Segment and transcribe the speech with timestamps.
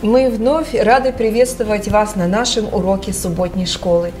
[0.00, 4.12] Мы вновь рады приветствовать вас на нашем уроке субботней школы.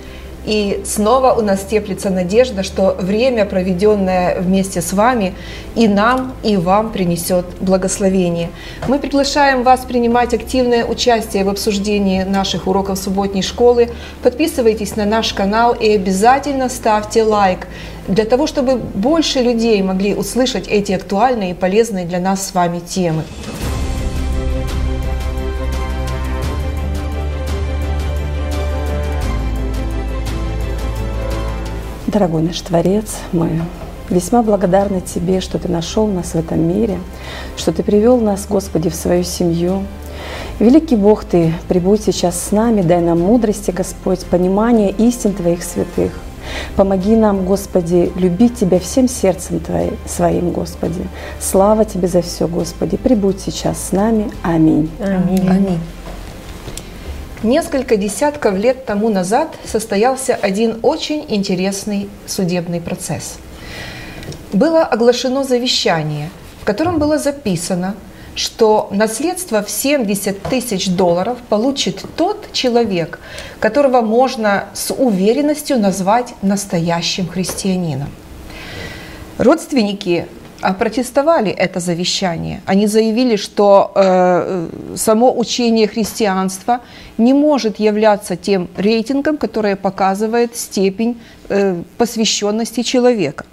[0.44, 5.34] И снова у нас теплится надежда, что время, проведенное вместе с вами,
[5.76, 8.50] и нам, и вам принесет благословение.
[8.88, 13.90] Мы приглашаем вас принимать активное участие в обсуждении наших уроков субботней школы.
[14.24, 17.68] Подписывайтесь на наш канал и обязательно ставьте лайк
[18.08, 22.80] для того, чтобы больше людей могли услышать эти актуальные и полезные для нас с вами
[22.80, 23.22] темы.
[32.08, 33.60] Дорогой наш Творец, мы
[34.08, 36.98] весьма благодарны Тебе, что Ты нашел нас в этом мире,
[37.54, 39.82] что Ты привел нас, Господи, в свою семью.
[40.58, 46.12] Великий Бог, Ты прибудь сейчас с нами, дай нам мудрости, Господь, понимание истин Твоих святых.
[46.76, 51.06] Помоги нам, Господи, любить Тебя всем сердцем Твоим, своим, Господи.
[51.38, 52.96] Слава Тебе за все, Господи.
[52.96, 54.30] Прибудь сейчас с нами.
[54.42, 54.90] Аминь.
[54.98, 55.46] Аминь.
[55.46, 55.78] Аминь.
[57.44, 63.38] Несколько десятков лет тому назад состоялся один очень интересный судебный процесс.
[64.52, 67.94] Было оглашено завещание, в котором было записано,
[68.34, 73.20] что наследство в 70 тысяч долларов получит тот человек,
[73.60, 78.08] которого можно с уверенностью назвать настоящим христианином.
[79.38, 80.26] Родственники
[80.60, 82.60] опротестовали это завещание.
[82.66, 86.80] Они заявили, что э, само учение христианства
[87.16, 93.44] не может являться тем рейтингом, который показывает степень э, посвященности человека.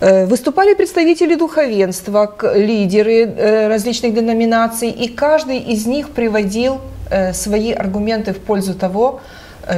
[0.00, 7.72] Э, выступали представители духовенства, лидеры э, различных деноминаций, и каждый из них приводил э, свои
[7.72, 9.20] аргументы в пользу того,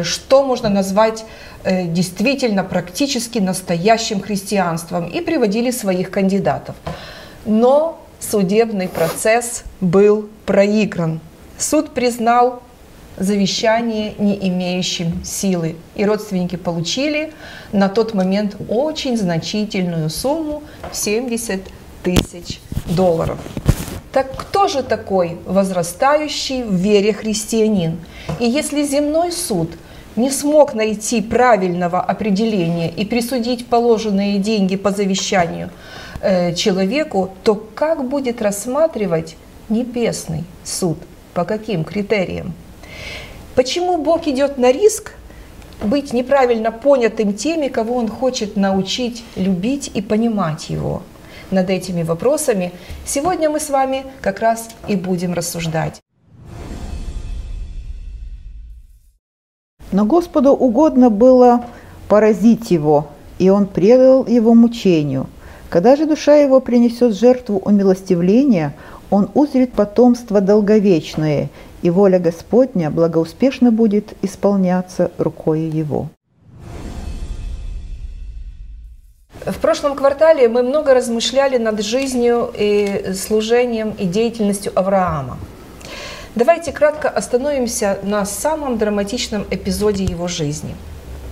[0.05, 1.25] что можно назвать
[1.65, 6.75] действительно практически настоящим христианством и приводили своих кандидатов.
[7.45, 11.21] Но судебный процесс был проигран.
[11.59, 12.63] Суд признал
[13.17, 15.77] завещание не имеющим силы.
[15.95, 17.33] И родственники получили
[17.73, 20.63] на тот момент очень значительную сумму
[20.93, 21.61] 70
[22.03, 23.39] тысяч долларов.
[24.13, 27.99] Так кто же такой возрастающий в вере христианин?
[28.41, 29.71] И если земной суд–
[30.17, 35.71] не смог найти правильного определения и присудить положенные деньги по завещанию
[36.21, 39.37] э, человеку, то как будет рассматривать
[39.69, 40.99] небесный суд?
[41.35, 42.53] По каким критериям?
[43.55, 45.13] Почему Бог идет на риск
[45.83, 51.03] быть неправильно понятым теми, кого Он хочет научить любить и понимать Его?
[51.51, 52.73] Над этими вопросами
[53.05, 56.02] сегодня мы с вами как раз и будем рассуждать.
[59.93, 61.65] Но Господу угодно было
[62.09, 63.09] поразить его,
[63.39, 65.27] и он предал его мучению.
[65.69, 68.75] Когда же душа его принесет жертву умилостивления,
[69.11, 71.51] он узрит потомство долговечное,
[71.83, 76.09] и воля Господня благоуспешно будет исполняться рукой его.
[79.45, 85.37] В прошлом квартале мы много размышляли над жизнью и служением и деятельностью Авраама.
[86.35, 90.75] Давайте кратко остановимся на самом драматичном эпизоде его жизни.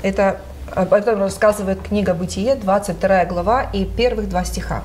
[0.03, 0.43] Это
[0.75, 4.83] об этом рассказывает книга «Бытие», 22 глава и первых два стиха.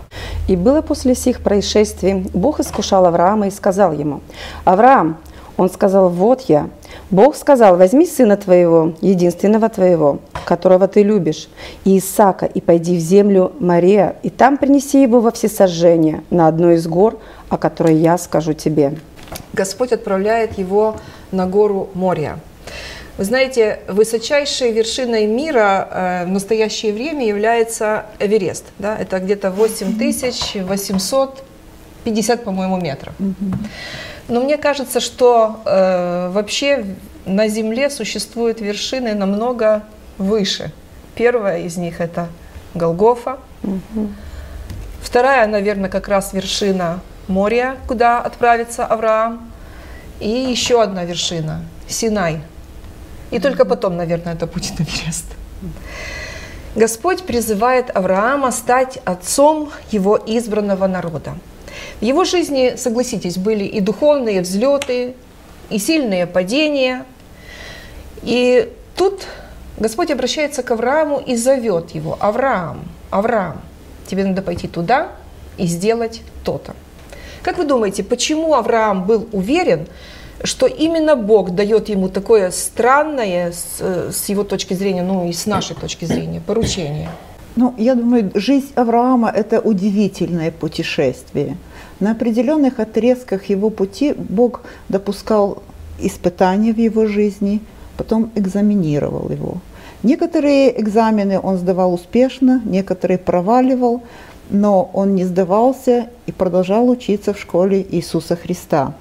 [0.48, 4.22] «И было после сих происшествий, Бог искушал Авраама и сказал ему,
[4.64, 5.18] «Авраам!»
[5.58, 6.70] Он сказал, «Вот я».
[7.12, 11.50] Бог сказал, «Возьми сына твоего, единственного твоего, которого ты любишь,
[11.84, 16.76] и Исаака, и пойди в землю Мария, и там принеси его во всесожжение на одной
[16.76, 18.98] из гор, о которой я скажу тебе».
[19.54, 21.00] Господь отправляет его
[21.32, 22.40] на гору Мория.
[23.18, 28.66] Вы знаете, высочайшей вершиной мира э, в настоящее время является Эверест.
[28.78, 28.98] Да?
[28.98, 33.14] Это где-то 8850, по-моему, метров.
[34.28, 36.84] Но мне кажется, что э, вообще
[37.26, 39.84] на Земле существуют вершины намного
[40.18, 40.74] выше.
[41.16, 42.28] Первая из них это
[42.74, 43.38] Голгофа.
[45.02, 49.52] Вторая, наверное, как раз вершина море, куда отправится Авраам,
[50.20, 52.42] и еще одна вершина– Синай.
[53.32, 55.26] И только потом, наверное, это будет Эверест.
[56.76, 61.36] Господь призывает Авраама стать отцом его избранного народа.
[62.00, 65.16] В его жизни, согласитесь, были и духовные взлеты,
[65.70, 67.06] и сильные падения.
[68.22, 69.26] И тут
[69.78, 72.18] Господь обращается к Аврааму и зовет его.
[72.20, 73.62] Авраам, Авраам,
[74.08, 75.12] тебе надо пойти туда
[75.58, 76.76] и сделать то-то.
[77.46, 79.86] Как вы думаете, почему Авраам был уверен,
[80.44, 83.82] что именно Бог дает ему такое странное, с,
[84.12, 87.08] с его точки зрения, ну и с нашей точки зрения, поручение?
[87.56, 91.58] Ну, я думаю, жизнь Авраама– это удивительное путешествие.
[92.00, 95.62] На определенных отрезках его пути Бог допускал
[96.00, 97.62] испытания в его жизни,
[97.96, 99.58] потом экзаменировал его.
[100.02, 104.02] Некоторые экзамены он сдавал успешно, некоторые проваливал,
[104.50, 108.94] но он не сдавался и продолжал учиться в школе Иисуса Христа.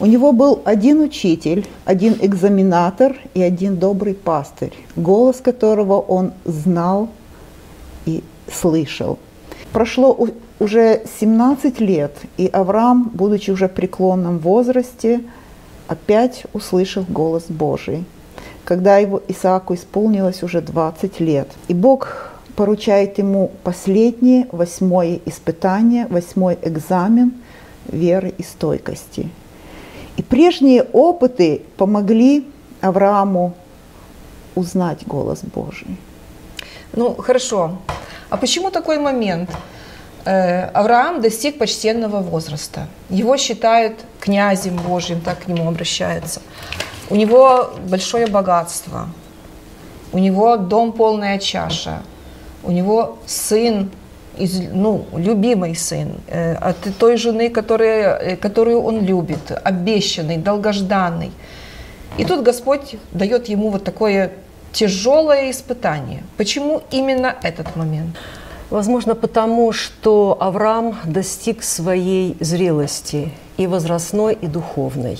[0.00, 7.08] У него был один учитель, один экзаменатор и один добрый пастырь, голос которого он знал
[8.04, 9.18] и слышал.
[9.72, 10.28] Прошло
[10.58, 15.20] уже 17 лет, и Авраам, будучи уже в преклонном возрасте,
[15.88, 18.04] опять услышал голос Божий,
[18.64, 21.48] когда его Исааку исполнилось уже 20 лет.
[21.68, 27.32] И Бог поручает ему последнее, восьмое испытание, восьмой экзамен
[27.86, 29.28] веры и стойкости.
[30.16, 32.46] И прежние опыты помогли
[32.80, 33.54] Аврааму
[34.54, 35.96] узнать голос Божий.
[36.92, 37.78] Ну, хорошо.
[38.28, 39.50] А почему такой момент?
[40.24, 42.86] Э, Авраам достиг почтенного возраста.
[43.08, 46.40] Его считают князем Божьим, так к нему обращаются.
[47.08, 49.08] У него большое богатство.
[50.12, 52.02] У него дом полная чаша.
[52.62, 53.90] У него сын,
[54.38, 61.32] из, ну, любимый сын, э, от той жены, которая, э, которую он любит, обещанный, долгожданный.
[62.18, 64.32] И тут Господь дает ему вот такое
[64.72, 66.22] тяжелое испытание.
[66.36, 68.16] Почему именно этот момент?
[68.70, 75.18] Возможно, потому что Авраам достиг своей зрелости и возрастной, и духовной.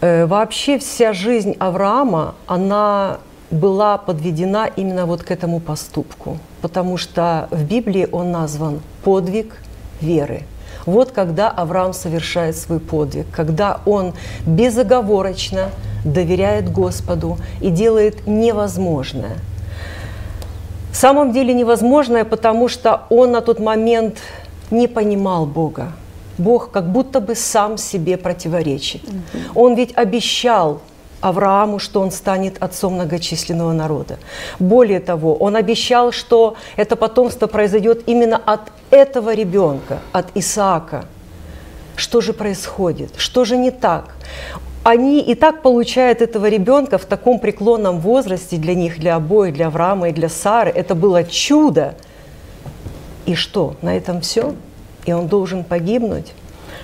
[0.00, 3.18] Э, вообще вся жизнь Авраама, она
[3.54, 9.56] была подведена именно вот к этому поступку, потому что в Библии он назван подвиг
[10.00, 10.42] веры.
[10.86, 14.12] Вот когда Авраам совершает свой подвиг, когда он
[14.44, 15.70] безоговорочно
[16.04, 19.38] доверяет Господу и делает невозможное–
[20.94, 24.18] в самом деле невозможное, потому что он на тот момент
[24.70, 25.90] не понимал Бога.
[26.38, 29.02] Бог как будто бы сам себе противоречит.
[29.56, 30.82] Он ведь обещал
[31.24, 34.18] Аврааму, что он станет отцом многочисленного народа.
[34.58, 38.60] Более того, он обещал, что это потомство произойдет именно от
[38.90, 41.06] этого ребенка, от Исаака.
[41.96, 43.14] Что же происходит?
[43.16, 44.14] Что же не так?
[44.84, 49.68] они и так получают этого ребенка в таком преклонном возрасте для них, для обоих, для
[49.68, 50.70] Авраама и для Сары.
[50.70, 51.94] Это было чудо.
[53.24, 54.54] И что, на этом все?
[55.06, 56.34] И он должен погибнуть?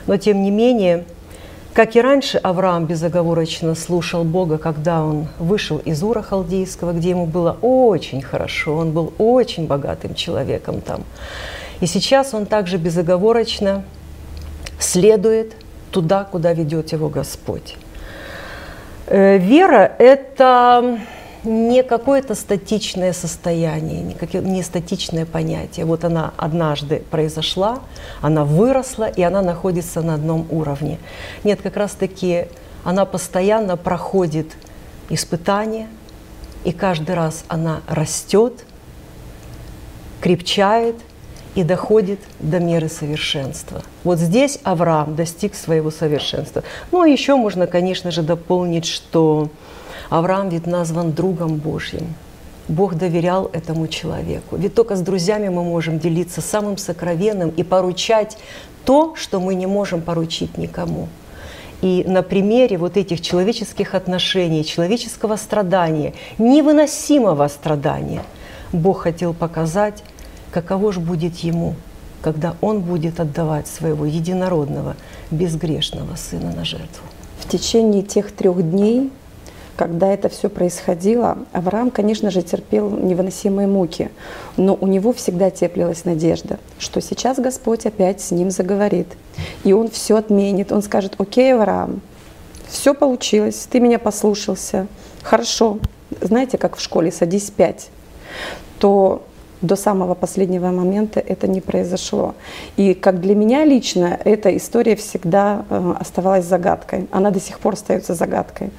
[0.06, 1.04] Но тем не менее,
[1.74, 7.26] как и раньше, Авраам безоговорочно слушал Бога, когда он вышел из Ура Халдейского, где ему
[7.26, 11.04] было очень хорошо, он был очень богатым человеком там.
[11.80, 13.84] И сейчас он также безоговорочно
[14.78, 15.54] следует
[15.90, 17.76] туда, куда ведет его Господь.
[19.06, 20.98] Э, вера– это
[21.44, 25.86] не какое-то статичное состояние, не, не статичное понятие.
[25.86, 27.80] Вот она однажды произошла,
[28.20, 30.98] она выросла, и она находится на одном уровне.
[31.44, 32.46] Нет, как раз-таки
[32.84, 34.48] она постоянно проходит
[35.08, 35.88] испытания,
[36.64, 38.64] и каждый раз она растет,
[40.20, 40.96] крепчает–
[41.54, 43.82] и доходит до меры совершенства.
[44.04, 46.62] Вот здесь Авраам достиг своего совершенства.
[46.92, 49.50] Ну, а еще можно, конечно же, дополнить, что
[50.10, 52.14] Авраам ведь назван другом Божьим.
[52.68, 54.56] Бог доверял этому человеку.
[54.56, 58.36] Ведь только с друзьями мы можем делиться самым сокровенным и поручать
[58.84, 61.08] то, что мы не можем поручить никому.
[61.82, 68.22] И на примере вот этих человеческих отношений, человеческого страдания, невыносимого страдания,
[68.72, 70.02] Бог хотел показать,
[70.50, 71.74] каково же будет ему,
[72.20, 74.96] когда он будет отдавать своего единородного,
[75.30, 77.04] безгрешного сына на жертву.
[77.38, 79.10] В течение тех трех дней,
[79.80, 84.10] когда это все происходило, Авраам, конечно же, терпел невыносимые муки,
[84.58, 89.06] но у него всегда теплилась надежда, что сейчас Господь опять с ним заговорит,
[89.64, 92.02] и он все отменит, он скажет, окей, Авраам,
[92.68, 94.86] все получилось, ты меня послушался,
[95.22, 95.78] хорошо,
[96.20, 97.88] знаете, как в школе, садись пять,
[98.80, 99.22] то
[99.62, 102.34] до самого последнего момента это не произошло.
[102.76, 107.08] И как для меня лично эта история всегда э, оставалась загадкой.
[107.10, 108.70] Она до сих пор остается загадкой.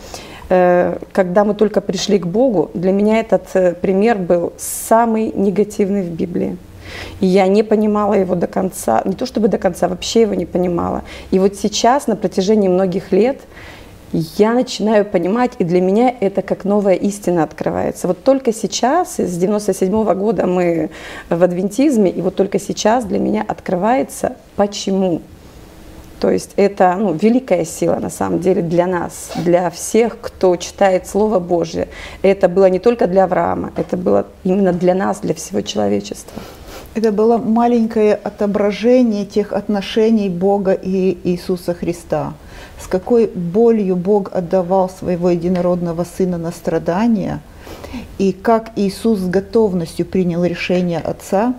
[0.53, 6.01] Э, когда мы только пришли к Богу, для меня этот э, пример был самый негативный
[6.01, 6.57] в Библии.
[7.21, 11.03] Я не понимала его до конца, не то чтобы до конца, вообще его не понимала.
[11.31, 13.39] И вот сейчас, на протяжении многих лет,
[14.11, 18.09] я начинаю понимать, и для меня это как новая истина открывается.
[18.09, 20.89] Вот только сейчас, с 97 -го года мы
[21.29, 25.21] в адвентизме, и вот только сейчас для меня открывается, почему.
[26.21, 31.07] То есть это ну, великая сила на самом деле для нас, для всех, кто читает
[31.07, 31.87] Слово Божье.
[32.21, 36.43] Это было не только для Авраама, это было именно для нас, для всего человечества.
[36.93, 42.33] Это было маленькое отображение тех отношений Бога и Иисуса Христа.
[42.79, 47.39] С какой болью Бог отдавал своего единородного Сына на страдания,
[48.19, 51.55] и как Иисус с готовностью принял решение Отца,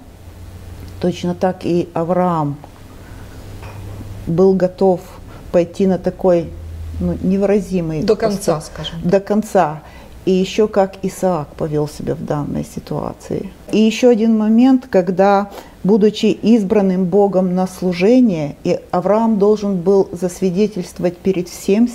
[1.00, 2.59] точно так и Авраам
[4.26, 5.00] был готов
[5.50, 6.49] пойти на такой
[7.00, 9.00] ну, невыразимый До конца, скажем.
[9.02, 9.83] До конца.
[10.25, 13.50] И еще как Исаак повел себя в данной ситуации.
[13.73, 15.50] И еще один момент, когда,
[15.83, 21.88] будучи избранным Богом на служение, и Авраам должен был засвидетельствовать перед, всем,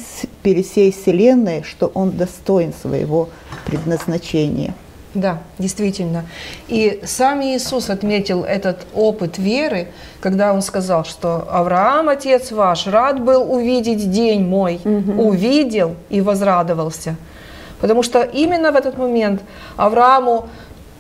[0.44, 3.30] перед всей Вселенной, что он достоин своего
[3.66, 4.74] предназначения.
[5.18, 6.26] Да, действительно.
[6.68, 9.88] И сам Иисус отметил этот опыт веры,
[10.22, 15.30] когда он сказал, что Авраам, отец ваш, рад был увидеть день мой, угу.
[15.30, 17.16] увидел и возрадовался.
[17.82, 19.42] Потому что именно в этот момент
[19.76, 20.50] Аврааму,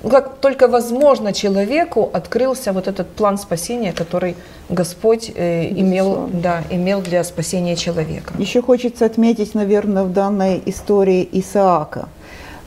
[0.01, 4.35] ну, как только возможно человеку, открылся вот этот план спасения, который
[4.69, 8.33] Господь э, имел, да, имел для спасения человека.
[8.39, 12.09] Еще хочется отметить, наверное, в данной истории Исаака.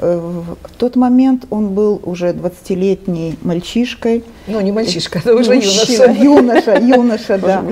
[0.01, 4.25] Э, в тот момент он был уже 20-летней мальчишкой.
[4.47, 6.75] Ну, не мальчишка, это уже мужчина, юноша.
[6.81, 7.65] Юноша, юноша, да.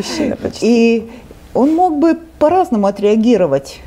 [0.61, 1.11] И
[1.54, 3.80] он мог бы по-разному отреагировать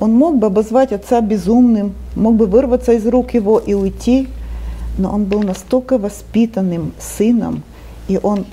[0.00, 4.28] он мог бы обозвать отца безумным, мог бы вырваться из рук его и уйти,
[4.98, 7.62] но он был настолько воспитанным сыном,
[8.08, 8.46] и он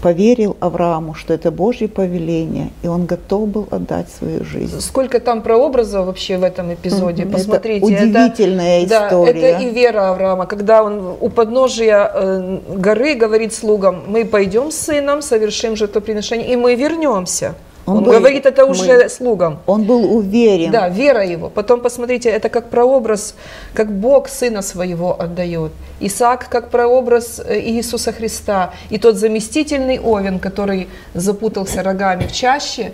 [0.00, 4.80] поверил Аврааму, что это Божье повеление, и он готов был отдать свою жизнь.
[4.80, 7.78] Сколько там прообразов вообще в этом эпизоде, посмотрите.
[7.78, 9.32] Это удивительная это, история.
[9.32, 14.70] Да, это и вера Авраама, когда он у подножия э, горы говорит слугам, мы пойдем
[14.70, 17.54] с сыном, совершим жертвоприношение, и мы вернемся.
[17.88, 19.60] Он, он был, говорит это уже мы, слугам.
[19.66, 20.70] Он был уверен.
[20.70, 21.48] Да, вера его.
[21.48, 23.34] Потом посмотрите, это как прообраз,
[23.72, 25.72] как Бог сына своего отдает.
[26.00, 28.74] Исаак как прообраз э, Иисуса Христа.
[28.90, 32.92] И тот заместительный овен, который запутался рогами в чаще,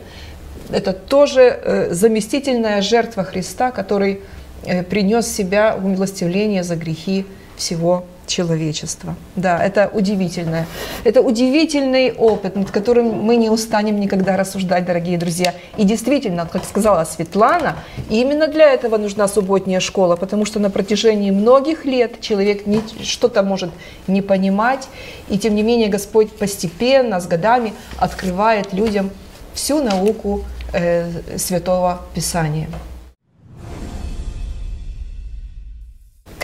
[0.70, 4.20] это тоже э, заместительная жертва Христа, который
[4.64, 9.14] э, принес себя в умилостивление за грехи всего человечества.
[9.36, 10.66] Да, это удивительное.
[11.04, 15.54] Это удивительный опыт, над которым мы не устанем никогда рассуждать, дорогие друзья.
[15.76, 17.76] И действительно, как сказала Светлана,
[18.10, 22.62] именно для этого нужна субботняя школа, потому что на протяжении многих лет человек
[23.02, 23.70] что-то может
[24.06, 24.88] не понимать,
[25.28, 29.10] и тем не менее Господь постепенно, с годами открывает людям
[29.54, 32.68] всю науку э, Святого Писания.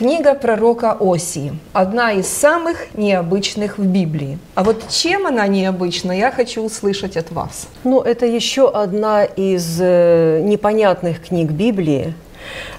[0.00, 1.52] Книга пророка Осии.
[1.75, 4.38] Одна из самых необычных в Библии.
[4.54, 7.69] А вот чем она необычна, я хочу услышать от вас.
[7.85, 12.14] Ну, это еще одна из э, непонятных книг Библии,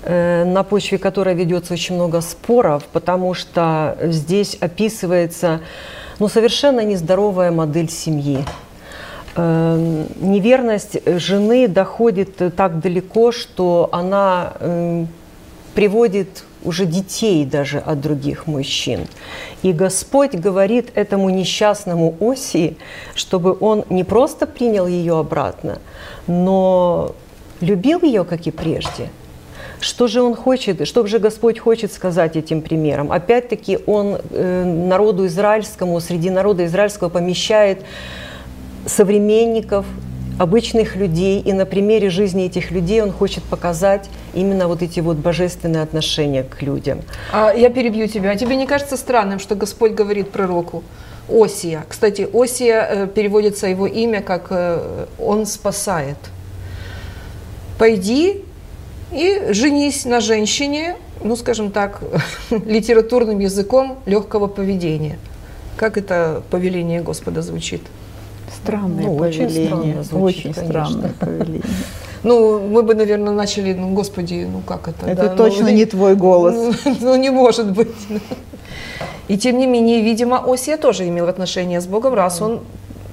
[0.01, 5.59] э, на почве которой ведется очень много споров, потому что здесь описывается
[6.17, 8.43] ну, совершенно нездоровая модель семьи.
[9.35, 14.53] Э, неверность жены доходит так далеко, что она
[15.73, 19.07] приводит уже детей даже от других мужчин.
[19.63, 22.77] И Господь говорит этому несчастному Осии,
[23.15, 25.79] чтобы он не просто принял ее обратно,
[26.27, 27.15] но
[27.61, 29.09] любил ее, как и прежде.
[29.79, 33.11] Что же он хочет, что же Господь хочет сказать этим примером?
[33.11, 37.81] Опять-таки он э, народу израильскому, среди народа израильского помещает
[38.85, 39.87] современников,
[40.41, 45.17] обычных людей, и на примере жизни этих людей он хочет показать именно вот эти вот
[45.17, 47.01] божественные отношения к людям.
[47.31, 48.31] А я перебью тебя.
[48.31, 50.83] А тебе не кажется странным, что Господь говорит пророку
[51.29, 51.85] Осия?
[51.87, 56.17] Кстати, Осия э, переводится его имя как э, «он спасает».
[57.77, 58.43] «Пойди
[59.11, 62.01] и женись на женщине, ну, скажем так,
[62.65, 65.19] литературным языком легкого поведения».
[65.77, 67.81] Как это повеление Господа звучит?
[68.63, 69.47] Странное ну, повеление.
[69.47, 71.61] Очень, странно звучит, очень странное повеление.
[72.23, 75.07] Ну, мы бы, наверное, начали, ну, господи, ну как это?
[75.07, 75.35] Это да?
[75.35, 76.55] точно ну, не твой голос.
[76.85, 77.95] Ну, ну, не может быть.
[79.27, 82.59] И тем не менее, видимо, Осия тоже имел отношение с Богом, раз он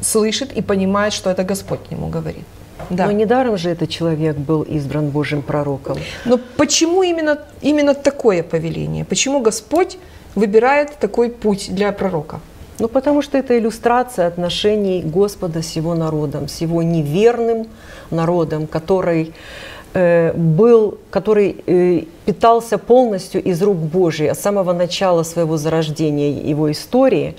[0.02, 2.44] слышит и понимает, что это Господь к нему говорит.
[2.90, 3.06] Да.
[3.06, 5.98] Но недаром же этот человек был избран Божьим пророком.
[6.24, 9.04] Но почему именно, именно такое повеление?
[9.04, 9.98] Почему Господь
[10.34, 12.40] выбирает такой путь для пророка?
[12.78, 17.66] Ну, потому что это иллюстрация отношений Господа с его народом, с его неверным
[18.10, 19.34] народом, который
[19.94, 26.70] э, был, который э, питался полностью из рук Божьей от самого начала своего зарождения его
[26.70, 27.34] истории.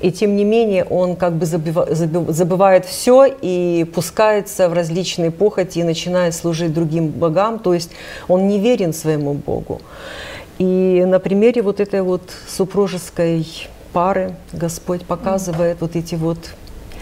[0.00, 5.84] И тем не менее он как бы забывает все и пускается в различные похоти и
[5.84, 7.90] начинает служить другим богам, то есть
[8.26, 9.82] он не верен своему Богу.
[10.58, 13.46] И на примере вот этой вот супружеской
[13.92, 16.38] пары Господь показывает вот эти вот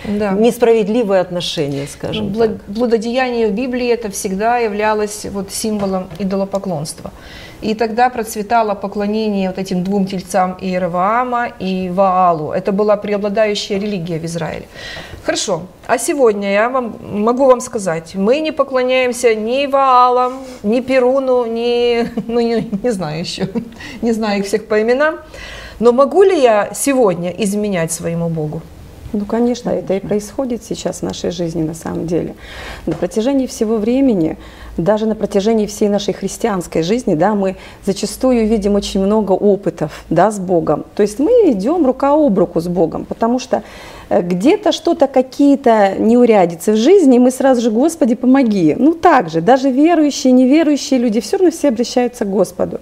[0.04, 0.30] Да.
[0.32, 2.56] несправедливые отношения, скажем Ну, Бло- так.
[2.68, 7.10] Блудодеяние в Библии это всегда являлось вот символом идолопоклонства.
[7.60, 12.52] И тогда процветало поклонение вот этим двум тельцам Иераваама и Ваалу.
[12.52, 14.66] Это была преобладающая религия в Израиле.
[15.24, 15.62] Хорошо.
[15.88, 22.08] А сегодня я вам могу вам сказать, мы не поклоняемся ни Ваалам, ни Перуну, ни,
[22.28, 23.48] ну не, не знаю еще,
[24.02, 25.16] не знаю их всех по именам.
[25.78, 28.62] Но могу ли я сегодня изменять своему Богу?
[29.12, 32.34] Ну, конечно, это и происходит сейчас в нашей жизни на самом деле.
[32.84, 34.36] На протяжении всего времени,
[34.76, 37.56] даже на протяжении всей нашей христианской жизни, да, мы
[37.86, 40.84] зачастую видим очень много опытов да, с Богом.
[40.94, 43.62] То есть мы идем рука об руку с Богом, потому что
[44.10, 48.76] э, где-то что-то, какие-то неурядицы в жизни, и мы сразу же, Господи, помоги.
[48.78, 52.80] Ну, так же, даже верующие, неверующие люди, все равно все обращаются к Господу.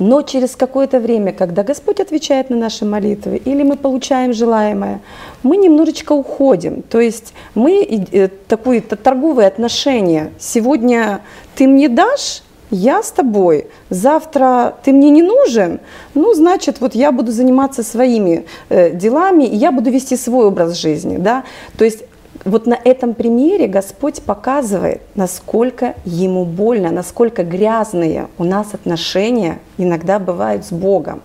[0.00, 5.00] Но через какое-то время, когда Господь отвечает на наши молитвы, или мы получаем желаемое,
[5.42, 6.82] мы немножечко уходим.
[6.82, 10.32] То есть мы э, такое торговые отношения.
[10.38, 11.20] Сегодня
[11.54, 13.66] ты мне дашь, я с тобой.
[13.90, 15.80] Завтра ты мне не нужен,
[16.14, 20.76] ну, значит, вот я буду заниматься своими э, делами, и я буду вести свой образ
[20.78, 21.18] жизни.
[21.18, 21.44] Да?
[21.76, 22.04] То есть
[22.44, 30.18] вот на этом примере Господь показывает, насколько ему больно, насколько грязные у нас отношения иногда
[30.18, 31.20] бывают с Богом.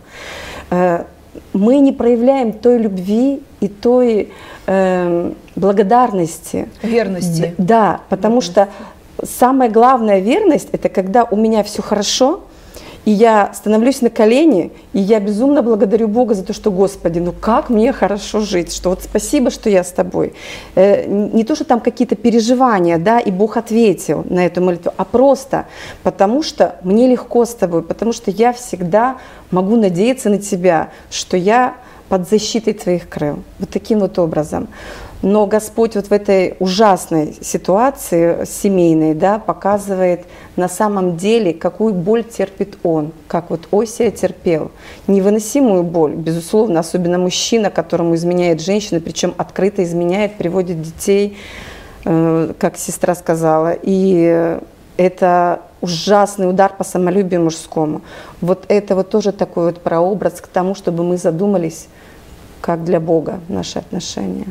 [0.72, 1.03] Э,
[1.53, 4.34] Мы не проявляем той любви и той
[4.67, 6.67] э, благодарности.
[6.81, 7.53] Верности.
[7.57, 8.67] Да, потому что
[9.24, 12.44] самая главная верность это когда у меня все хорошо,
[13.05, 17.31] и я становлюсь на колени, и я безумно благодарю Бога за то, что, Господи, ну
[17.31, 20.33] как мне хорошо жить, что вот спасибо, что я с тобой.
[20.75, 25.05] Э, Не то, что там какие-то переживания, да, и Бог ответил на эту молитву, а
[25.05, 25.65] просто
[26.03, 29.17] потому, что мне легко с тобой, потому что я всегда
[29.51, 31.75] могу надеяться на тебя, что я
[32.09, 33.39] под защитой твоих крыл.
[33.59, 34.67] Вот таким вот образом.
[35.25, 42.24] Но Господь вот в этой ужасной ситуации семейной да, показывает на самом деле, какую боль
[42.24, 44.70] терпит он, как вот Осия терпел.
[45.07, 51.35] Невыносимую боль, безусловно, особенно мужчина, которому изменяет женщина, причем открыто изменяет, приводит детей,
[52.05, 53.75] э, как сестра сказала.
[53.81, 54.59] И
[54.96, 58.03] это ужасный удар по самолюбию мужскому.
[58.42, 61.88] Вот это вот тоже такой вот прообраз к тому, чтобы мы задумались,
[62.61, 64.46] как для Бога наши отношения.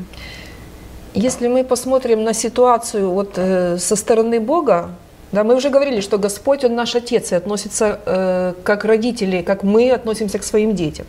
[1.15, 4.91] Если мы посмотрим на ситуацию вот, э, со стороны Бога,
[5.31, 9.63] да, мы уже говорили, что Господь, Он наш Отец, и относится э, как родители, как
[9.63, 11.07] мы относимся к своим детям.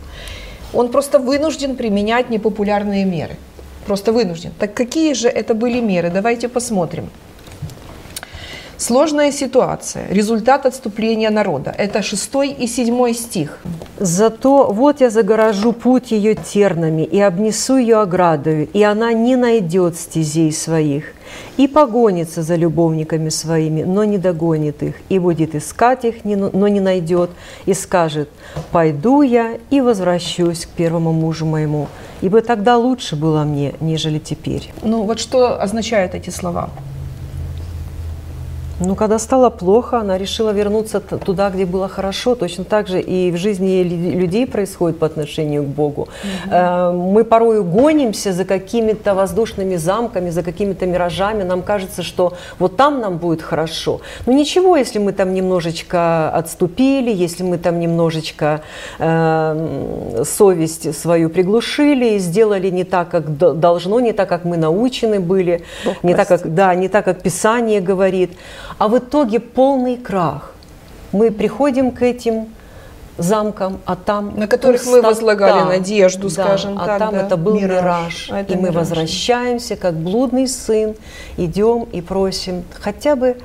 [0.72, 3.36] Он просто вынужден применять непопулярные меры.
[3.84, 4.52] Просто вынужден.
[4.58, 6.10] Так какие же это были меры?
[6.10, 7.10] Давайте посмотрим.
[8.78, 10.06] Сложная ситуация.
[10.08, 11.74] Результат отступления народа.
[11.76, 13.58] Это 6 и 7 стих.
[13.98, 19.96] Зато вот я загорожу путь ее тернами и обнесу ее оградою, и она не найдет
[19.96, 21.14] стезей своих,
[21.56, 26.80] и погонится за любовниками своими, но не догонит их, и будет искать их, но не
[26.80, 27.30] найдет,
[27.64, 28.28] и скажет,
[28.72, 31.88] пойду я и возвращусь к первому мужу моему,
[32.20, 34.70] ибо тогда лучше было мне, нежели теперь.
[34.82, 36.68] Ну вот что означают эти слова?
[38.78, 42.34] Ну, когда стало плохо, она решила вернуться туда, где было хорошо.
[42.34, 46.08] Точно так же и в жизни лю- людей происходит по отношению к Богу.
[46.50, 51.42] Э, Мы порою гонимся за какими-то воздушными замками, за какими-то миражами.
[51.42, 54.00] Нам кажется, что вот там нам будет хорошо.
[54.26, 58.60] Но ничего, если мы там немножечко отступили, если мы там немножечко
[58.98, 65.62] э, совесть свою приглушили, сделали не так, как должно, не так, как мы научены были,
[65.84, 66.54] Бог не так, как простит.
[66.54, 68.32] да, не так, как Писание говорит.
[68.78, 70.52] А в итоге полный крах.
[71.12, 72.48] Мы приходим к этим
[73.18, 75.08] замкам, а там На которых мы пустота.
[75.08, 77.22] возлагали надежду, скажем а так, там да.
[77.22, 77.70] это был Мираж.
[77.82, 78.28] мираж.
[78.30, 78.74] А это и мы мираж.
[78.76, 80.94] возвращаемся, как блудный сын,
[81.38, 83.38] идем и просим хотя бы,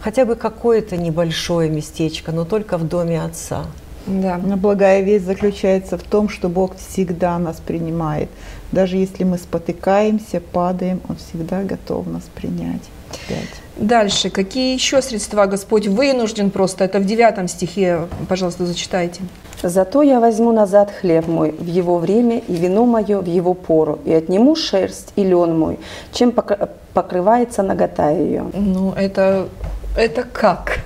[0.00, 3.64] хотя бы какое-то небольшое местечко, но только в доме Отца.
[4.06, 4.38] Да.
[4.44, 8.28] Но благая весть заключается в том, что Бог всегда нас принимает.
[8.70, 12.82] Даже если мы спотыкаемся, падаем, Он всегда готов нас принять.
[13.10, 13.48] Опять.
[13.76, 14.30] Дальше.
[14.30, 16.84] Какие еще средства Господь вынужден просто?
[16.84, 19.20] Это в девятом стихе, пожалуйста, зачитайте.
[19.62, 23.98] Зато я возьму назад хлеб мой в его время и вино мое в его пору,
[24.04, 25.78] и отниму шерсть и лен мой,
[26.12, 28.46] чем покр- покрывается нагота ее.
[28.54, 29.48] Ну, это,
[29.96, 30.80] это как?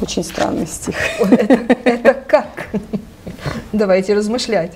[0.00, 0.96] Очень странный стих.
[1.84, 2.68] Это как?
[3.72, 4.72] Давайте размышлять.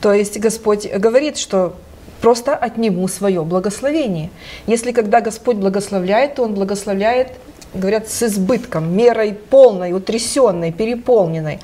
[0.00, 1.74] То есть Господь говорит, что
[2.22, 4.30] просто отниму свое благословение.
[4.66, 7.32] Если когда Господь благословляет, то Он благословляет,
[7.74, 11.58] говорят, с избытком, мерой полной, утрясенной, переполненной.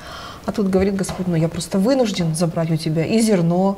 [0.45, 3.77] А тут говорит Господь, ну я просто вынужден забрать у тебя и зерно,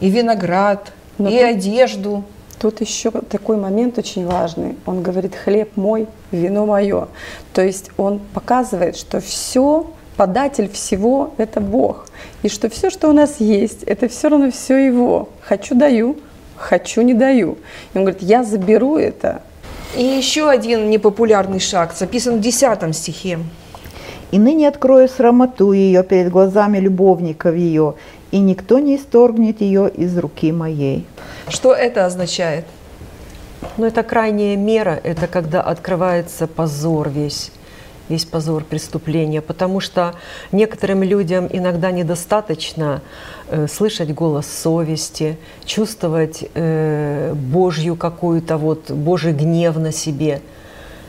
[0.00, 2.24] и виноград, Но и тут- одежду.
[2.58, 4.76] Тут еще такой момент очень важный.
[4.84, 7.08] Он говорит, хлеб мой, вино мое.
[7.54, 12.04] То есть он показывает, что все, податель всего– это Бог.
[12.42, 15.30] И что все, что у нас есть, это все равно все Его.
[15.40, 16.18] Хочу– даю,
[16.56, 17.56] хочу– не даю.
[17.94, 19.40] И он говорит, я заберу это.
[19.96, 23.38] И еще один непопулярный шаг записан в 10 стихе.
[24.30, 27.94] И ныне открою срамоту ее перед глазами любовников ее,
[28.30, 31.06] и никто не исторгнет ее из руки моей.
[31.48, 32.66] Что это означает?
[33.78, 37.52] Но это крайняя мера, это когда открывается позор весь,
[38.10, 40.14] весь позор преступления, потому что
[40.52, 43.00] некоторым людям иногда недостаточно
[43.48, 50.42] э, слышать голос совести, чувствовать э, Божью какую-то вот Божий гнев на себе.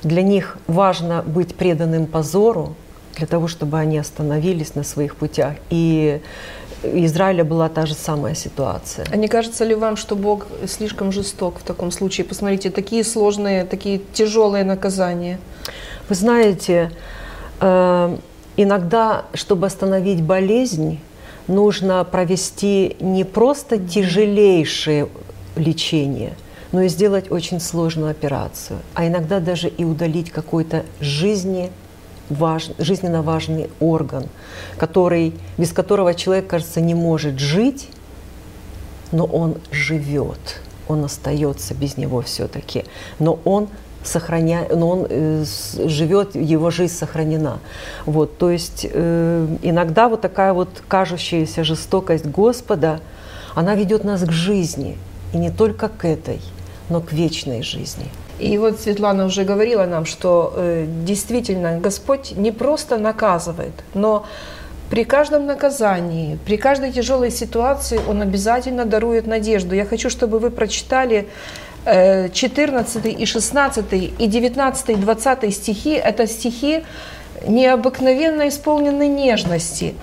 [0.03, 2.75] Для них важно быть преданным позору,
[3.17, 5.53] для того, чтобы они остановились на своих путях.
[5.69, 6.21] И
[6.83, 9.05] Израиля была та же самая ситуация.
[9.11, 12.25] А не кажется ли вам, что Бог слишком жесток в таком случае?
[12.25, 15.39] Посмотрите, такие сложные, такие тяжелые наказания.
[16.09, 16.91] Вы знаете,
[17.59, 18.17] э,
[18.57, 20.99] иногда, чтобы остановить болезнь,
[21.47, 25.07] нужно провести не просто тяжелейшее
[25.55, 26.33] лечение,
[26.71, 31.71] но и сделать очень сложную операцию, а иногда даже и удалить какой-то жизни
[32.31, 34.25] важ, жизненно важный орган,
[34.77, 37.89] который, без которого человек, кажется, не может жить,
[39.11, 42.85] но он живет, он остается без него все-таки,
[43.19, 43.67] но он
[44.03, 44.65] сохраня...
[44.69, 45.45] но он э,
[45.85, 47.59] живет, его жизнь сохранена.
[48.05, 52.99] Вот, то есть э, иногда вот такая вот кажущаяся жестокость Господа,
[53.53, 54.97] она ведет нас к жизни,
[55.33, 56.41] и не только к этой,
[56.89, 58.05] но к вечной жизни.
[58.41, 64.25] И вот Светлана уже говорила нам, что э, действительно Господь не просто наказывает, но
[64.89, 69.75] при каждом наказании, при каждой тяжелой ситуации Он обязательно дарует надежду.
[69.75, 71.27] Я хочу, чтобы вы прочитали
[71.85, 75.91] э, 14 и 16 и 19 и 20 стихи.
[75.91, 76.83] Это стихи
[77.47, 79.93] необыкновенно исполненной нежности,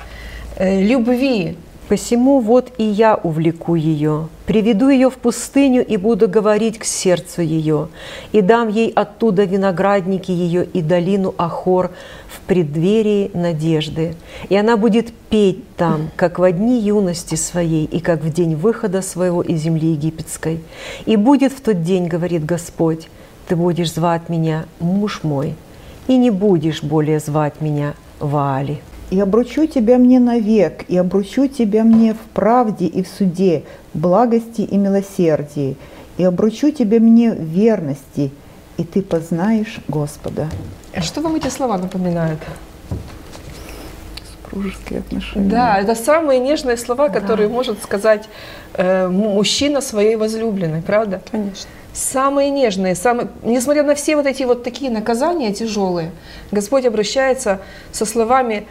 [0.57, 1.57] э, любви,
[1.89, 7.41] Посему вот и я увлеку ее, приведу ее в пустыню и буду говорить к сердцу
[7.41, 7.89] ее,
[8.31, 11.91] и дам ей оттуда виноградники ее и долину Ахор
[12.29, 14.17] в преддверии надежды.
[14.51, 19.01] И она будет петь там, как в дни юности своей и как в день выхода
[19.01, 20.61] своего из земли египетской.
[21.07, 23.09] И будет в тот день, говорит Господь,
[23.49, 25.55] ты будешь звать меня муж мой,
[26.07, 28.83] и не будешь более звать меня Ваали.
[29.11, 33.99] И обручу тебя мне навек, и обручу тебя мне в правде и в суде, в
[33.99, 35.77] благости и милосердии,
[36.19, 38.31] и обручу тебя мне в верности,
[38.77, 40.49] и ты познаешь Господа.
[41.01, 42.41] Что вам эти слова напоминают?
[44.31, 45.49] Супружеские отношения.
[45.49, 48.29] Да, это самые нежные слова, которые может сказать
[48.75, 51.23] э, мужчина своей возлюбленной, правда?
[51.31, 51.71] Конечно.
[51.95, 56.13] Самые нежные, самые, несмотря на все вот эти вот такие наказания тяжелые,
[56.53, 58.67] Господь обращается со словами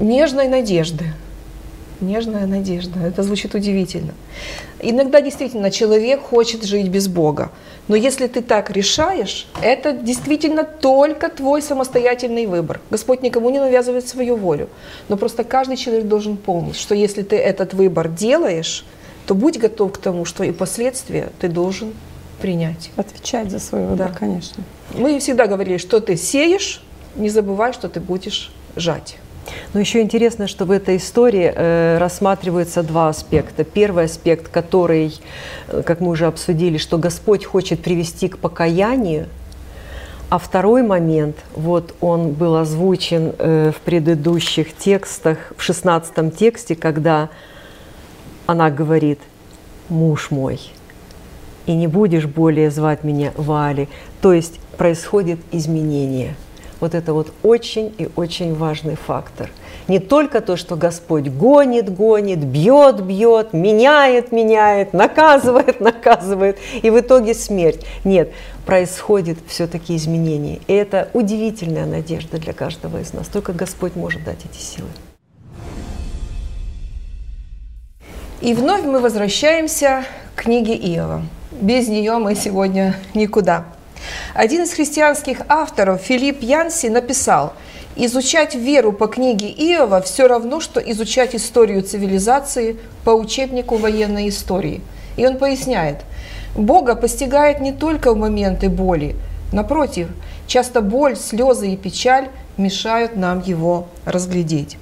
[0.00, 1.04] нежной надежды.
[2.00, 2.98] Нежная надежда.
[3.00, 4.14] Это звучит удивительно.
[4.80, 7.50] Иногда действительно человек хочет жить без Бога.
[7.88, 12.80] Но если ты так решаешь, это действительно только твой самостоятельный выбор.
[12.90, 14.70] Господь никому не навязывает свою волю.
[15.10, 18.86] Но просто каждый человек должен помнить, что если ты этот выбор делаешь,
[19.26, 21.92] то будь готов к тому, что и последствия ты должен
[22.40, 22.90] принять.
[22.96, 24.14] Отвечать за свой выбор, Да.
[24.18, 24.64] конечно.
[24.94, 26.82] Мы всегда говорили, что ты сеешь,
[27.14, 29.18] не забывай, что ты будешь жать.
[29.72, 33.64] Но еще интересно, что в этой истории э, рассматриваются два аспекта.
[33.64, 35.14] Первый аспект, который,
[35.68, 39.26] э, как мы уже обсудили, что Господь хочет привести к покаянию,
[40.30, 47.30] а второй момент, вот он был озвучен э, в предыдущих текстах, в 16 тексте, когда
[48.46, 49.18] она говорит
[49.88, 50.60] «муж мой»,
[51.66, 53.88] и не будешь более звать меня Вали.
[54.20, 56.36] То есть происходит изменение.
[56.80, 59.50] Вот это вот очень и очень важный фактор.
[59.86, 66.98] Не только то, что Господь гонит, гонит, бьет, бьет, меняет, меняет, наказывает, наказывает, и в
[66.98, 67.84] итоге смерть.
[68.04, 68.30] Нет,
[68.64, 70.60] происходит все-таки изменение.
[70.68, 73.26] И это удивительная надежда для каждого из нас.
[73.28, 74.88] Только Господь может дать эти силы.
[78.40, 81.22] И вновь мы возвращаемся к книге Иова.
[81.60, 83.66] Без нее мы сегодня никуда.
[84.34, 87.52] Один из христианских авторов, Филипп Янси, написал,
[87.96, 94.80] изучать веру по книге Иова все равно, что изучать историю цивилизации по учебнику военной истории.
[95.16, 95.98] И он поясняет,
[96.54, 99.16] Бога постигает не только в моменты боли,
[99.52, 100.08] напротив,
[100.46, 104.76] часто боль, слезы и печаль мешают нам его разглядеть.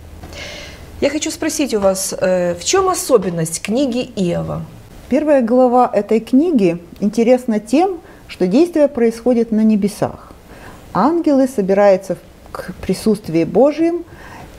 [1.01, 4.65] Я хочу спросить у вас, э, в чем особенность книги Иова?
[5.09, 10.33] Первая глава этой книги интересна тем, что действие происходит на небесах.
[10.95, 12.17] Ангелы собираются
[12.53, 14.05] к присутствию Божьим,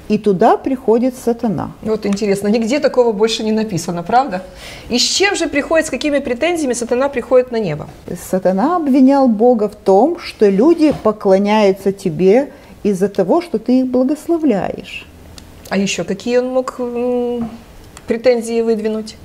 [0.10, 1.72] и туда приходит сатана.
[1.84, 4.42] Вот интересно, нигде такого больше не написано, правда?
[4.90, 7.88] И с чем же приходит, с какими претензиями сатана приходит на небо?
[8.30, 12.50] Сатана обвинял Бога в том, что люди поклоняются тебе
[12.82, 15.06] из-за того, что ты их благословляешь.
[15.70, 16.80] А еще какие он мог
[18.08, 19.16] претензии выдвинуть?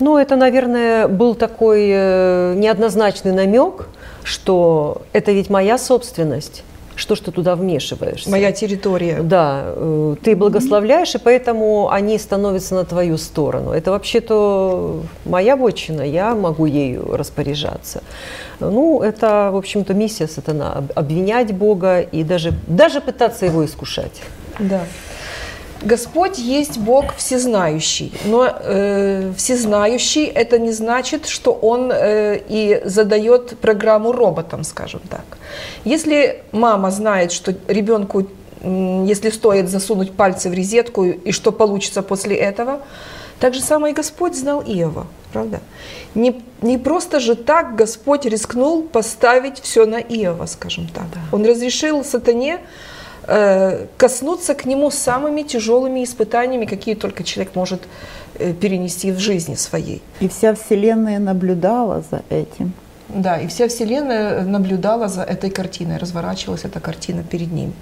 [0.00, 3.88] Ну, это, наверное, был такой э, неоднозначный намек,
[4.24, 6.62] что это ведь моя собственность.
[6.96, 8.30] Что ж ты туда вмешиваешься?
[8.30, 9.20] Моя территория.
[9.22, 13.72] Да, э, ты благословляешь, и поэтому они становятся на твою сторону.
[13.72, 18.02] Это вообще-то моя вотчина, я могу ею распоряжаться.
[18.60, 24.22] Ну, это, в общем-то, миссия сатана– об- обвинять Бога и даже, даже пытаться его искушать.
[24.58, 24.80] Да.
[25.82, 33.58] Господь есть Бог всезнающий, но э, всезнающий это не значит, что Он э, и задает
[33.58, 35.24] программу роботам, скажем так.
[35.84, 38.26] Если мама знает, что ребенку,
[38.62, 42.80] м, если стоит засунуть пальцы в розетку и что получится после этого,
[43.38, 45.60] так же самое и Господь знал Иова, правда?
[46.14, 51.04] Не, не просто же так Господь рискнул поставить все на Иова, скажем так.
[51.32, 52.95] Он разрешил сатане э,
[53.96, 57.82] коснуться к нему самыми тяжелыми испытаниями, какие только человек может
[58.38, 60.02] э, перенести в жизни своей.
[60.20, 62.72] И вся Вселенная наблюдала за этим.
[63.08, 67.72] Да, и вся Вселенная наблюдала за этой картиной, разворачивалась эта картина перед ним.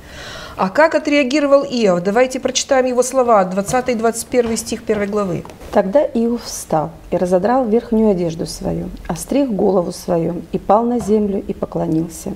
[0.56, 2.02] А как отреагировал Иов?
[2.02, 5.44] Давайте прочитаем его слова, 20-21 стих 1 главы.
[5.72, 11.42] Тогда Иов встал и разодрал верхнюю одежду свою, остриг голову свою, и пал на землю
[11.46, 12.34] и поклонился.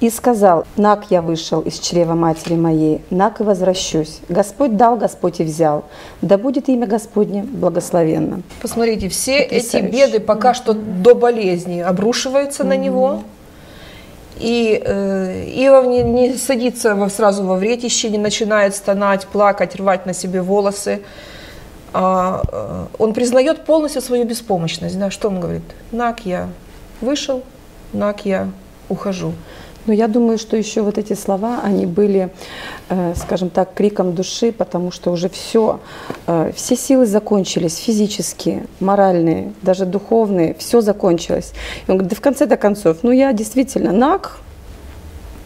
[0.00, 4.20] И сказал, «Нак я вышел из чрева матери моей, нак и возвращусь.
[4.30, 5.84] Господь дал, Господь и взял.
[6.22, 8.40] Да будет имя Господне благословенно».
[8.62, 9.88] Посмотрите, все эти Потрясающе.
[9.90, 13.22] беды пока что до болезни обрушиваются на него.
[14.38, 20.06] И э, Иов не, не садится во, сразу во вретище, не начинает стонать, плакать, рвать
[20.06, 21.02] на себе волосы.
[21.92, 24.98] А, э, он признает полностью свою беспомощность.
[24.98, 25.62] Да, что он говорит?
[25.92, 26.48] Нак я
[27.02, 27.42] вышел,
[27.92, 28.48] нак я
[28.88, 29.34] ухожу.
[29.90, 32.30] Но я думаю, что еще вот эти слова, они были,
[32.90, 35.80] э, скажем так, криком души, потому что уже все,
[36.28, 41.52] э, все силы закончились, физические, моральные, даже духовные, все закончилось.
[41.88, 44.38] И он говорит, да в конце-то концов, ну я действительно наг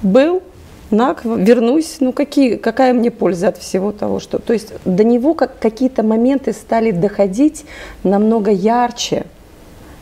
[0.02, 0.42] был,
[0.90, 4.38] наг, вернусь, ну какие, какая мне польза от всего того, что...
[4.38, 7.64] То есть до него как, какие-то моменты стали доходить
[8.02, 9.24] намного ярче,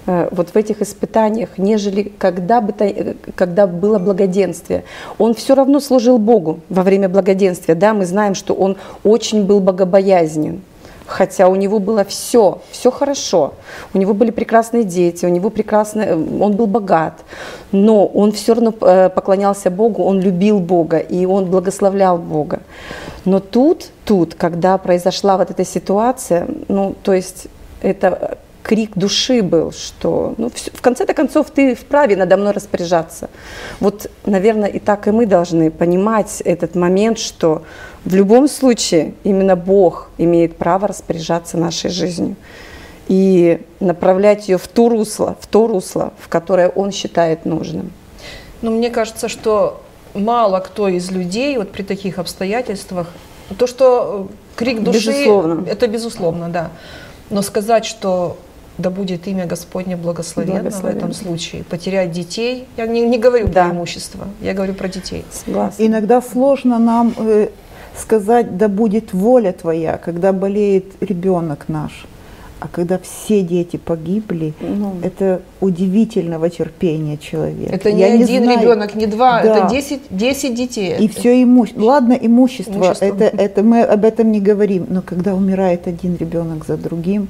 [0.07, 4.85] вот в этих испытаниях, нежели когда, бы то, э, когда было благоденствие.
[5.19, 7.77] Он все равно служил Богу во время благоденствия.
[7.77, 10.63] Да, мы знаем, что он очень был богобоязнен.
[11.07, 13.55] Хотя у него было все, все хорошо.
[13.93, 17.21] У него были прекрасные дети, у него прекрасный, э, он был богат.
[17.71, 22.61] Но он все равно э, поклонялся Богу, он любил Бога и он благословлял Бога.
[23.25, 27.47] Но тут, тут, когда произошла вот эта ситуация, ну, то есть
[27.83, 28.39] это
[28.73, 33.29] крик души был, что ну, в конце-то концов ты вправе надо мной распоряжаться.
[33.81, 37.65] Вот, наверное, и так и мы должны понимать этот момент, что
[38.07, 42.37] в любом случае именно Бог имеет право распоряжаться нашей жизнью
[43.09, 47.93] и направлять ее в то русло, в то русло, в которое Он считает нужным.
[48.63, 49.83] Но мне кажется, что
[50.15, 53.09] мало кто из людей вот при таких обстоятельствах,
[53.59, 55.69] то, что э, крик души, Безусловно.
[55.69, 56.71] это безусловно, да.
[57.29, 58.39] Но сказать, что
[58.79, 60.99] да будет имя Господне благословенно, в Благословенно.
[60.99, 63.67] этом случае, потерять детей, я не, не говорю Да.
[63.69, 65.25] про имущество, я говорю про детей.
[65.31, 65.85] Согласна.
[65.87, 67.49] Иногда сложно нам э,
[67.97, 72.07] сказать, да будет воля твоя, когда болеет ребенок наш.
[72.61, 74.95] А когда все дети погибли, Ну.
[75.03, 77.75] это удивительного терпения человека.
[77.75, 78.61] Это не Я один знаю.
[78.61, 79.57] ребенок, не два, Да.
[79.67, 80.97] это 10, 10 детей.
[81.01, 81.83] И все имущество.
[81.83, 83.05] Ладно, имущество, Имущество.
[83.05, 84.87] Это, это мы об этом не говорим.
[84.89, 87.27] Но когда умирает один ребенок за другим,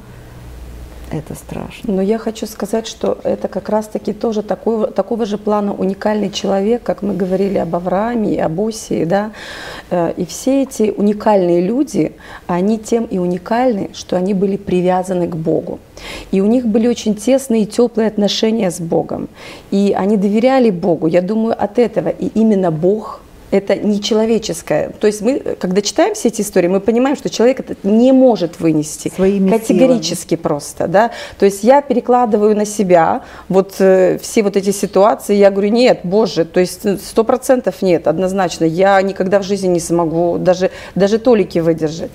[1.12, 1.94] это страшно.
[1.94, 6.82] Но я хочу сказать, что это как раз-таки тоже такого, такого же плана уникальный человек,
[6.82, 9.30] как мы говорили об Аврааме об Осии, да.
[9.90, 12.12] Э, И все эти уникальные люди,
[12.46, 15.78] они тем и уникальны, что они были привязаны к Богу.
[16.32, 19.28] И у них были очень тесные и теплые отношения с Богом.
[19.70, 21.06] И они доверяли Богу.
[21.06, 23.21] Я думаю, от этого и именно Бог
[23.52, 24.92] Это не человеческое.
[24.98, 28.58] То есть мы, когда читаем все эти истории, мы понимаем, что человек это не может
[28.60, 29.12] вынести.
[29.14, 30.42] Своими Категорически силами.
[30.42, 30.88] просто.
[30.88, 31.10] Да?
[31.38, 35.34] То есть я перекладываю на себя вот э, все вот эти ситуации.
[35.34, 38.64] Я говорю, нет, Боже, то есть э, сто процентов нет, однозначно.
[38.64, 42.10] Я никогда в жизни не смогу даже, даже толики выдержать.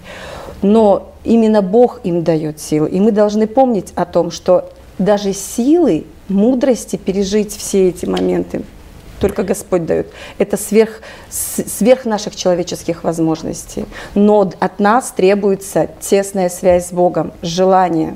[0.63, 2.89] Но именно Бог им дает силы.
[2.89, 8.63] И мы должны помнить о том, что даже силы, мудрости пережить все эти моменты
[9.19, 10.07] только Господь дает.
[10.37, 13.85] Это сверх, сверх наших человеческих возможностей.
[14.15, 18.15] Но от нас требуется тесная связь с Богом, желание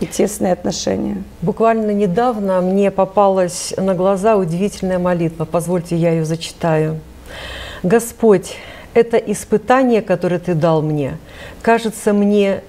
[0.00, 1.22] и тесные отношения.
[1.42, 5.44] Буквально недавно мне попалась на глаза удивительная молитва.
[5.44, 7.00] Позвольте, я ее зачитаю.
[7.82, 8.56] Господь,
[8.94, 11.18] это испытание, которое Ты дал мне,
[11.62, 12.62] кажется мне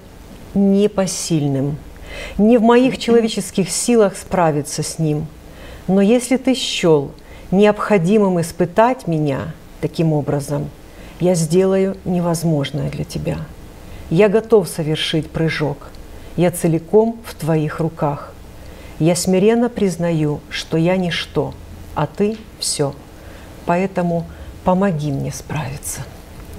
[0.54, 1.78] непосильным.
[2.38, 5.26] Не в моих человеческих силах справиться с ним.
[5.88, 7.10] Но если Ты счел–
[7.56, 10.70] необходимым испытать меня таким образом,
[11.20, 13.38] я сделаю невозможное для тебя.
[14.10, 15.88] Я готов совершить прыжок.
[16.36, 18.32] Я целиком в твоих руках.
[18.98, 21.54] Я смиренно признаю, что я ничто,
[21.94, 22.94] а ты все.
[23.66, 24.26] Поэтому
[24.64, 26.02] помоги мне справиться.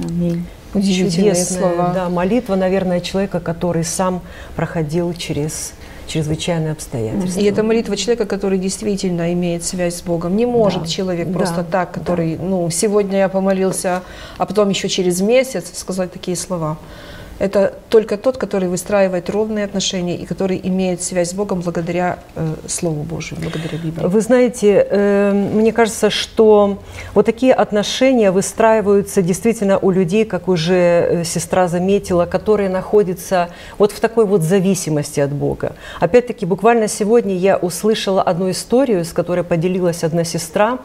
[0.03, 0.45] Аминь.
[0.73, 1.91] Удивительные Чудесная, слова.
[1.93, 4.21] Да, молитва, наверное, человека, который сам
[4.55, 5.73] проходил через
[6.07, 7.39] чрезвычайные обстоятельства.
[7.39, 10.35] И это молитва человека, который действительно имеет связь с Богом.
[10.35, 10.87] Не может Да.
[10.87, 11.33] человек Да.
[11.33, 14.01] просто так, который, ну, сегодня я помолился,
[14.37, 16.77] а потом еще через месяц сказать такие слова.
[17.39, 22.55] Это только тот, который выстраивает ровные отношения и который имеет связь с Богом благодаря э,
[22.67, 24.05] Слову Божию, благодаря Библии.
[24.05, 26.77] Вы знаете, э, мне кажется, что
[27.13, 33.91] вот такие отношения выстраиваются действительно у людей, как уже э, сестра заметила, которые находятся вот
[33.91, 35.73] в такой вот зависимости от Бога.
[35.99, 40.79] Опять-таки, буквально сегодня я услышала одну историю, с которой поделилась одна сестра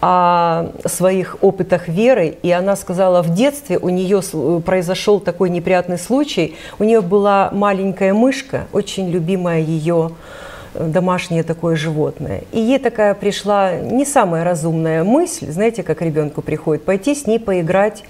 [0.00, 5.81] о своих опытах веры, и она сказала, в детстве у нее с- произошел такой неприятный
[5.98, 6.56] случай.
[6.78, 10.12] У нее была маленькая мышка, очень любимая ее
[10.74, 12.44] э, домашнее такое животное.
[12.52, 17.38] И ей такая пришла не самая разумная мысль, знаете, как ребенку приходит, пойти с ней
[17.38, 18.04] поиграть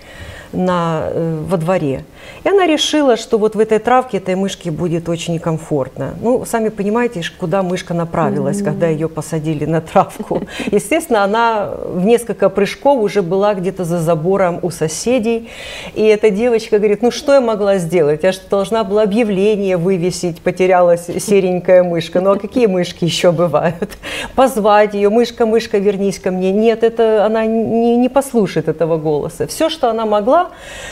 [0.53, 2.05] на, э, во дворе.
[2.45, 6.15] И она решила, что вот в этой травке этой мышке будет очень комфортно.
[6.21, 10.43] Ну, сами понимаете, куда мышка направилась, когда ее посадили на травку.
[10.71, 15.49] Естественно, она в несколько прыжков уже была где-то за забором у соседей.
[15.95, 18.23] И эта девочка говорит, ну что я могла сделать?
[18.23, 22.21] Я же должна была объявление вывесить, потерялась серенькая мышка.
[22.21, 23.97] Ну а какие мышки еще бывают?
[24.35, 26.53] Позвать ее, мышка, мышка, вернись ко мне.
[26.53, 29.47] Нет, это она не, не послушает этого голоса.
[29.47, 30.42] Все, что она могла,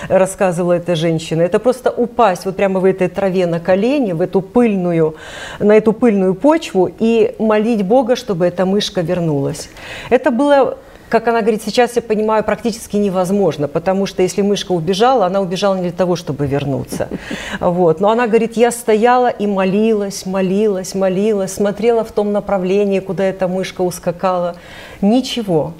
[0.08, 4.40] рассказывала эта женщина, это просто упасть вот прямо в этой траве на колени, в эту
[4.40, 5.16] пыльную,
[5.58, 9.68] на эту пыльную почву и молить Бога, чтобы эта мышка вернулась.
[10.10, 10.76] Это было
[11.10, 15.74] как она говорит, сейчас я понимаю, практически невозможно, потому что если мышка убежала, она убежала
[15.74, 17.08] не для того, чтобы вернуться.
[17.60, 18.00] Вот.
[18.00, 23.48] Но она говорит, я стояла и молилась, молилась, молилась, смотрела в том направлении, куда эта
[23.48, 24.54] мышка ускакала.
[25.00, 25.74] Ничего.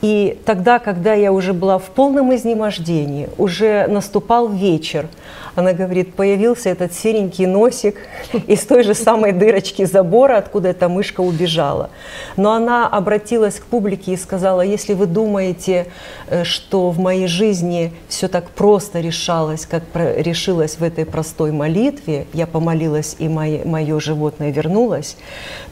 [0.00, 5.08] И тогда, когда я уже была в полном изнемождении, уже наступал вечер,
[5.56, 7.96] она говорит, появился этот серенький носик
[8.46, 11.90] из той же самой дырочки забора, откуда эта мышка убежала.
[12.36, 15.88] Но она обратилась к публике и сказала, если вы думаете,
[16.28, 22.28] э, что в моей жизни все так просто решалось, как решилось в этой простой молитве,
[22.32, 25.16] я помолилась и мое животное вернулось,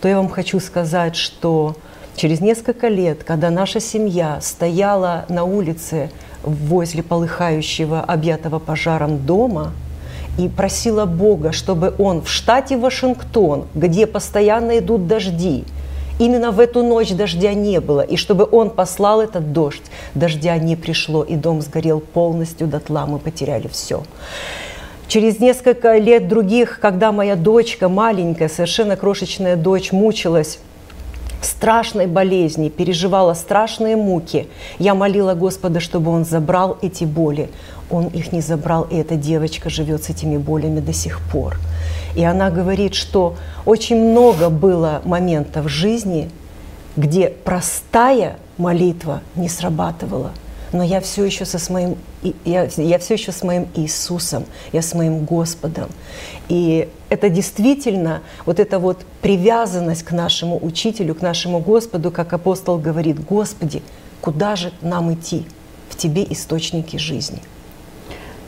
[0.01, 1.77] то я вам хочу сказать, что
[2.17, 6.11] Через несколько лет, когда наша семья стояла на улице
[6.43, 9.73] возле полыхающего, объятого пожаром дома,
[10.39, 15.65] и просила Бога, чтобы он в штате Вашингтон, где постоянно идут дожди,
[16.19, 20.75] именно в эту ночь дождя не было, и чтобы он послал этот дождь, дождя не
[20.75, 24.03] пришло, и дом сгорел полностью дотла, мы потеряли все.
[25.07, 30.59] Через несколько лет других, когда моя дочка, маленькая, совершенно крошечная дочь, мучилась
[31.47, 34.49] страшной болезни, переживала страшные муки.
[34.79, 37.49] Я молила Господа, чтобы Он забрал эти боли.
[37.91, 41.57] Он их не забрал, и эта девочка живет с этими болями до сих пор.
[42.17, 46.31] И она говорит, что очень много было моментов в жизни,
[46.97, 50.33] где простая молитва не срабатывала.
[50.73, 54.45] Но я все еще со с моим, и- я, я все еще с моим Иисусом,
[54.73, 55.89] я с моим Господом.
[56.49, 62.79] И это действительно вот эта вот привязанность к нашему Учителю, к нашему Господу, как апостол
[62.79, 63.83] говорит, Господи,
[64.21, 65.47] куда же нам идти?
[65.89, 67.41] В Тебе источники жизни.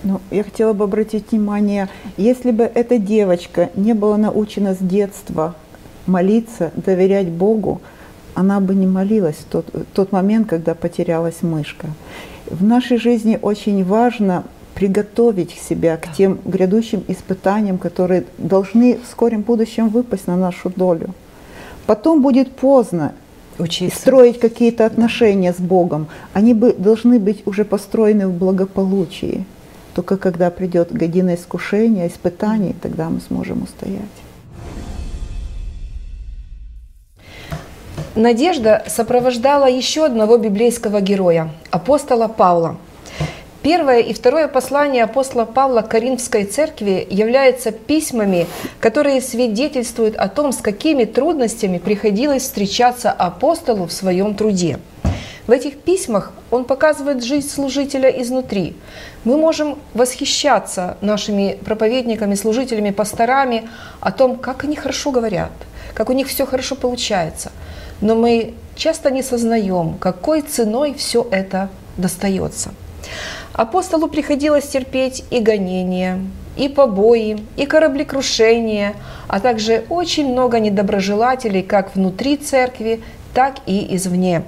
[0.03, 5.55] Ну, я хотела бы обратить внимание, если бы эта девочка не была научена с детства
[6.07, 7.81] молиться, доверять Богу,
[8.39, 11.89] она бы не молилась в тот, в тот момент, когда потерялась мышка.
[12.47, 19.43] В нашей жизни очень важно приготовить себя к тем грядущим испытаниям, которые должны в скором
[19.43, 21.15] будущем выпасть на нашу долю.
[21.87, 23.13] Потом будет поздно
[23.59, 23.99] Учиться.
[23.99, 26.07] строить какие-то отношения с Богом.
[26.33, 29.45] Они бы, должны быть уже построены в благополучии.
[29.95, 34.28] Только когда придет година искушения, испытаний, тогда мы сможем устоять.
[38.19, 42.77] Надежда сопровождала еще одного библейского героя, апостола Павла.
[43.63, 48.49] Первое и второе послание апостола Павла к Коринфской церкви являются письмами,
[48.81, 54.81] которые свидетельствуют о том, с какими трудностями приходилось встречаться апостолу в своем труде.
[55.47, 58.75] В этих письмах он показывает жизнь служителя изнутри.
[59.23, 63.69] Мы можем восхищаться нашими проповедниками, служителями, пасторами
[64.01, 65.53] о том, как они хорошо говорят,
[65.95, 67.53] как у них все хорошо получается.
[68.01, 72.71] Но мы часто не сознаем, какой ценой все это достается.
[73.53, 76.21] Апостолу приходилось терпеть и гонения,
[76.57, 78.95] и побои, и кораблекрушения,
[79.27, 83.03] а также очень много недоброжелателей как внутри церкви,
[83.35, 84.43] так и извне.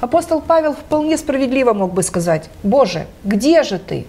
[0.00, 4.06] Апостол Павел вполне справедливо мог бы сказать, «Боже, где же ты?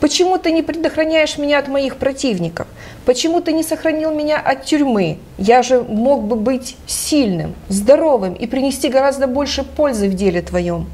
[0.00, 2.66] Почему ты не предохраняешь меня от моих противников?
[3.06, 5.18] Почему ты не сохранил меня от тюрьмы?
[5.38, 10.86] Я же мог бы быть сильным, здоровым и принести гораздо больше пользы в деле твоем.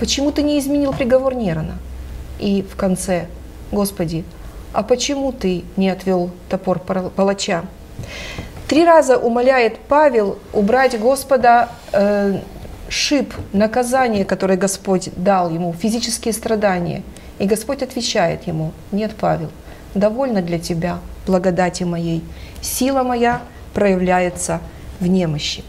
[0.00, 1.74] Почему ты не изменил приговор Нерона?
[2.38, 3.26] И в конце,
[3.72, 4.24] Господи,
[4.72, 7.64] а почему ты не отвел топор палача?
[8.68, 12.38] Три раза умоляет Павел убрать Господа э,
[12.88, 17.02] шип, наказание, которое Господь дал ему, физические страдания.
[17.38, 19.50] И Господь отвечает ему, нет, Павел,
[19.94, 22.22] довольно для тебя благодати моей.
[22.60, 23.42] Сила моя
[23.74, 24.60] проявляется
[25.00, 25.62] в немощи.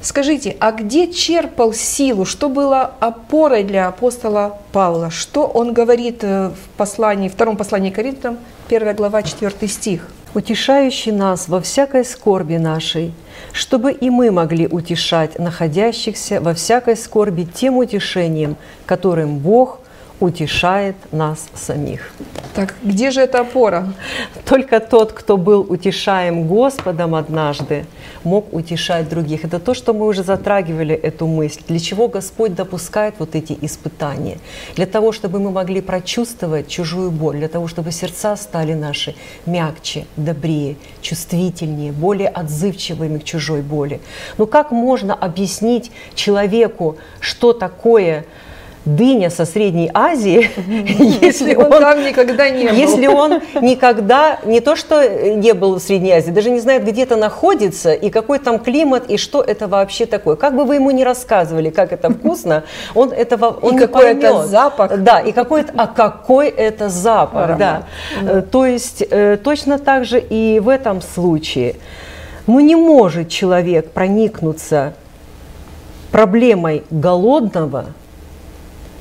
[0.00, 2.26] Скажите, а где черпал силу?
[2.26, 5.10] Что было опорой для апостола Павла?
[5.10, 8.38] Что он говорит э, в послании, втором послании к Коринфянам,
[8.68, 10.08] 1 глава, 4 стих?
[10.34, 13.14] «Утешающий нас во всякой скорби нашей,
[13.52, 19.78] чтобы и мы могли утешать находящихся во всякой скорби тем утешением, которым Бог
[20.20, 22.12] утешает нас самих.
[22.54, 23.94] Так, где же эта опора?
[24.44, 27.84] Только тот, кто был утешаем Господом однажды,
[28.22, 29.44] мог утешать других.
[29.44, 31.60] Это то, что мы уже затрагивали эту мысль.
[31.66, 34.38] Для чего Господь допускает вот эти испытания?
[34.76, 40.06] Для того, чтобы мы могли прочувствовать чужую боль, для того, чтобы сердца стали наши мягче,
[40.16, 44.00] добрее, чувствительнее, более отзывчивыми к чужой боли.
[44.38, 48.26] Но как можно объяснить человеку, что такое
[48.84, 50.50] дыня со Средней Азии,
[51.20, 52.74] если он там никогда не был.
[52.74, 57.02] Если он никогда, не то что не был в Средней Азии, даже не знает, где
[57.02, 60.36] это находится, и какой там климат, и что это вообще такое.
[60.36, 62.64] Как бы вы ему не рассказывали, как это вкусно,
[62.94, 64.98] он этого он и какой это запах.
[64.98, 67.58] Да, и какой это, а какой это запах, Аромат.
[67.58, 67.82] да.
[68.22, 68.42] да.
[68.42, 71.76] То есть э, точно так же и в этом случае.
[72.46, 74.92] Ну не может человек проникнуться
[76.12, 77.86] проблемой голодного,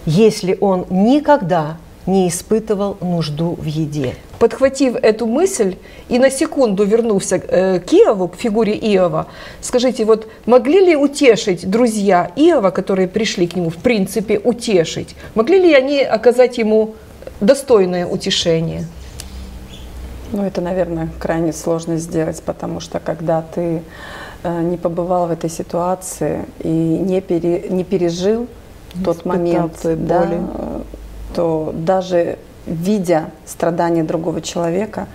[0.06, 4.16] если он никогда не испытывал нужду в еде.
[4.40, 5.78] Подхватив эту мысль
[6.10, 9.28] и на секунду вернулся э, к Иову, к фигуре Иова,
[9.62, 15.16] скажите, вот могли ли утешить друзья Иова, которые пришли к нему, в принципе, утешить?
[15.34, 16.96] Могли ли они оказать ему
[17.40, 18.86] достойное утешение?
[20.34, 23.82] Ну, это, наверное, крайне сложно сделать, потому что когда ты
[24.44, 28.48] э, не побывал в этой ситуации и не, пере, не пережил
[29.04, 30.28] тот момент, да,
[31.36, 35.08] то даже видя страдания другого человека,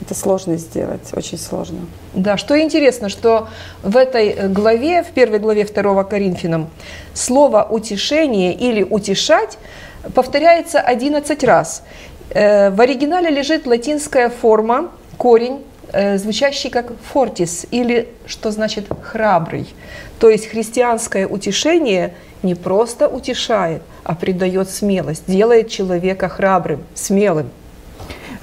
[0.00, 1.78] это сложно сделать, очень сложно.
[2.14, 3.48] Да, что интересно, что
[3.82, 6.68] в этой главе, в первой главе 2 Коринфянам,
[7.14, 9.58] слово «утешение» или «утешать»
[10.14, 11.82] повторяется 11 раз.
[12.30, 15.73] Э, в оригинале лежит латинская форма, корень, э,
[16.16, 19.66] звучащий как «фортис» или что значит «храбрый».
[20.18, 27.50] То есть христианское утешение не просто утешает, а придает смелость, делает человека храбрым, смелым.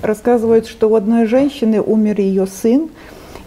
[0.01, 2.89] Рассказывают, что у одной женщины умер ее сын,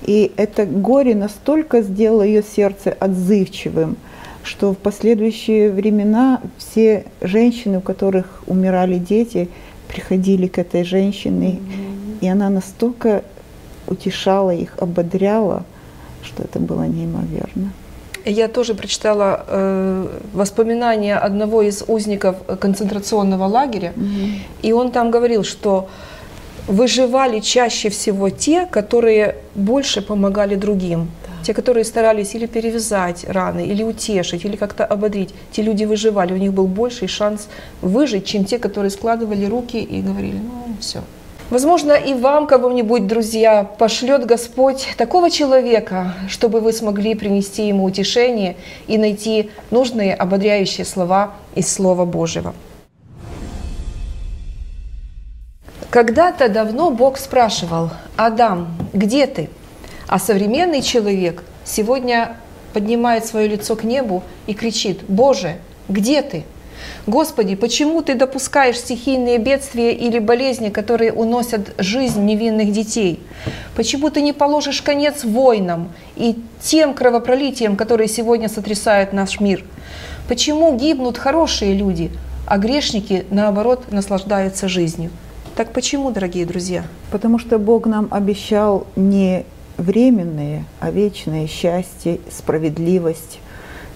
[0.02, 3.96] и это горе настолько сделало ее сердце отзывчивым,
[4.42, 9.48] что в последующие времена все женщины, у которых умирали дети,
[9.88, 12.18] приходили к этой женщине, mm-hmm.
[12.20, 13.24] и она настолько
[13.87, 15.64] утешала их, ободряла,
[16.22, 17.72] что это было неимоверно.
[18.24, 24.39] Я тоже прочитала э, воспоминания одного из узников концентрационного лагеря, mm-hmm.
[24.62, 25.89] и он там говорил, что
[26.66, 31.11] выживали чаще всего те, которые больше помогали другим.
[31.26, 31.45] Да.
[31.45, 36.39] Те, которые старались или перевязать раны, или утешить, или как-то ободрить, те люди выживали, у
[36.39, 37.49] них был больший шанс
[37.82, 41.01] выжить, чем те, которые складывали руки и говорили, ну все.
[41.51, 48.57] Возможно, и вам кого-нибудь, друзья, пошлет Господь такого человека, чтобы вы смогли принести ему утешение
[48.86, 52.55] и найти нужные ободряющие слова из Слова Божьего.
[55.90, 59.51] Когда-то давно Бог спрашивал, Адам, где ты?
[60.09, 62.36] А современный человек сегодня
[62.72, 66.45] поднимает свое лицо к небу и кричит, Боже, где ты?
[67.07, 73.20] Господи, почему ты допускаешь стихийные бедствия или болезни, которые уносят жизнь невинных детей?
[73.76, 79.64] Почему ты не положишь конец войнам и тем кровопролитиям, которые сегодня сотрясают наш мир?
[80.28, 82.11] Почему гибнут хорошие люди,
[82.47, 85.11] а грешники, наоборот, наслаждаются жизнью?
[85.57, 86.85] Так почему, дорогие друзья?
[87.12, 89.45] Потому что Бог нам обещал не
[89.76, 93.41] временные, а вечное счастье, справедливость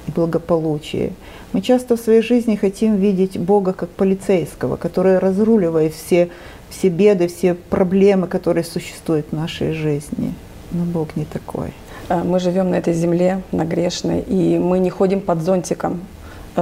[0.09, 1.13] и благополучие.
[1.53, 6.31] Мы часто в своей жизни хотим видеть Бога как полицейского, который разруливает все,
[6.71, 10.35] все беды, все проблемы, которые существуют в нашей жизни.
[10.73, 11.73] Но Бог не такой.
[12.09, 16.01] А, мы живем на этой земле, на грешной, и мы не ходим под зонтиком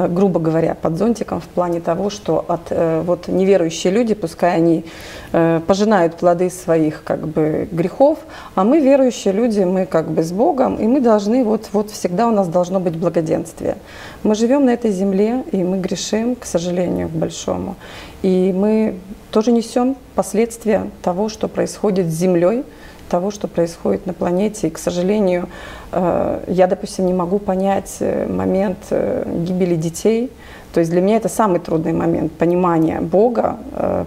[0.09, 4.85] грубо говоря, под зонтиком в плане того, что от, э, вот неверующие люди, пускай они
[5.33, 8.19] э, пожинают плоды своих как бы грехов,
[8.55, 12.29] а мы верующие люди, мы как бы с Богом, и мы должны, вот, вот всегда
[12.29, 13.77] у нас должно быть благоденствие.
[14.23, 17.77] Мы живем на этой земле, и мы грешим, к сожалению, к большому.
[18.23, 18.97] И мы
[19.31, 22.65] тоже несем последствия того, что происходит с землей,
[23.09, 24.69] того, что происходит на планете.
[24.69, 25.49] И, к сожалению,
[25.93, 30.31] э, я, допустим, не могу понять э, момент э, гибели детей.
[30.73, 33.57] То есть для меня это самый трудный момент понимания Бога,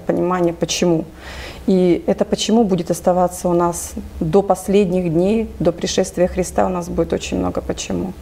[0.06, 1.06] понимания почему.
[1.66, 6.88] И это почему будет оставаться у нас до последних дней, до пришествия Христа у нас
[6.88, 8.14] будет очень много почему.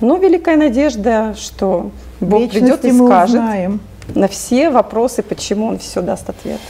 [0.00, 1.90] Но великая надежда, что
[2.20, 3.80] Бог придет и скажет узнаем.
[4.16, 6.60] на все вопросы, почему Он все даст ответ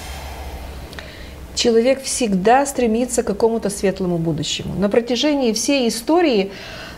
[1.57, 4.75] человек всегда стремится к какому-то светлому будущему.
[4.79, 6.53] На протяжении всей истории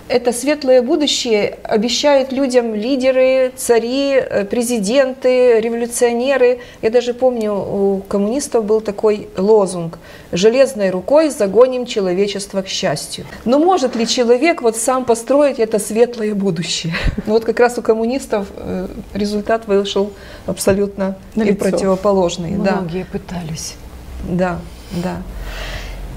[0.08, 6.60] это светлое будущее обещают людям лидеры, цари, э, президенты, революционеры.
[6.80, 9.98] Я даже помню, у коммунистов был такой лозунг
[10.32, 13.26] «Железной рукой загоним человечество к счастью».
[13.44, 16.94] Но может ли человек вот сам построить это светлое будущее?
[17.26, 20.12] Ну вот как раз у коммунистов э, результат вышел
[20.46, 22.52] абсолютно и противоположный.
[22.52, 23.08] Многие да.
[23.12, 23.76] пытались.
[24.24, 24.58] Да,
[24.90, 25.22] да.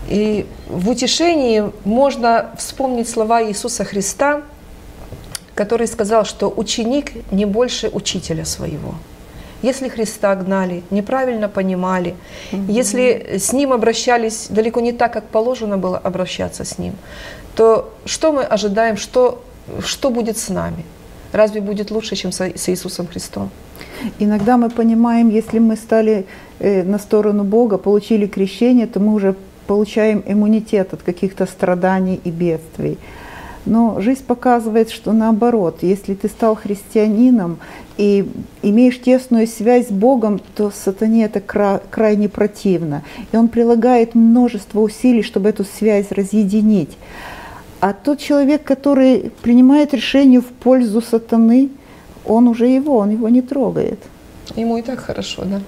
[0.07, 4.41] И в утешении можно вспомнить слова Иисуса Христа,
[5.55, 8.95] который сказал, что ученик не больше учителя своего.
[9.61, 12.15] Если Христа гнали, неправильно понимали,
[12.51, 12.63] угу.
[12.67, 16.95] если с Ним обращались далеко не так, как положено было обращаться с Ним,
[17.55, 19.43] то что мы ожидаем, что,
[19.85, 20.83] что будет с нами?
[21.33, 23.49] Разве будет лучше, чем с Иисусом Христом?
[24.19, 26.25] Иногда мы понимаем, если мы стали
[26.59, 29.35] э, на сторону Бога, получили крещение, то мы уже
[29.67, 32.97] получаем иммунитет от каких-то страданий и бедствий.
[33.65, 37.59] Но жизнь показывает, что наоборот, если ты стал христианином
[37.95, 38.27] и
[38.63, 43.03] имеешь тесную связь с Богом, то сатане это кра- крайне противно.
[43.31, 46.97] И он прилагает множество усилий, чтобы эту связь разъединить.
[47.81, 51.69] А тот человек, который принимает решение в пользу сатаны,
[52.25, 53.99] он уже его, он его не трогает.
[54.55, 55.61] Ему и так хорошо, да.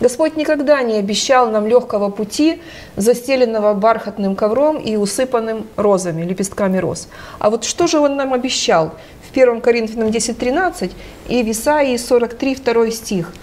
[0.00, 2.62] Господь никогда не обещал нам легкого пути,
[2.96, 7.08] застеленного бархатным ковром и усыпанным розами, лепестками роз.
[7.38, 8.94] А вот что же Он нам обещал?
[9.28, 10.90] В 1 Коринфянам 10.13
[11.28, 13.34] и в Исаии 43, 2 стих.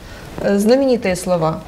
[0.42, 1.62] Э, знаменитые слова.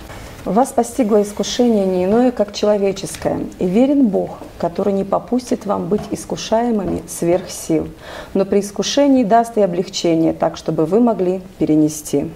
[0.48, 6.04] Вас постигло искушение не иное, как человеческое, и верен Бог, который не попустит вам быть
[6.12, 7.90] искушаемыми сверх сил,
[8.34, 12.32] но при искушении даст и облегчение, так, чтобы вы могли перенести.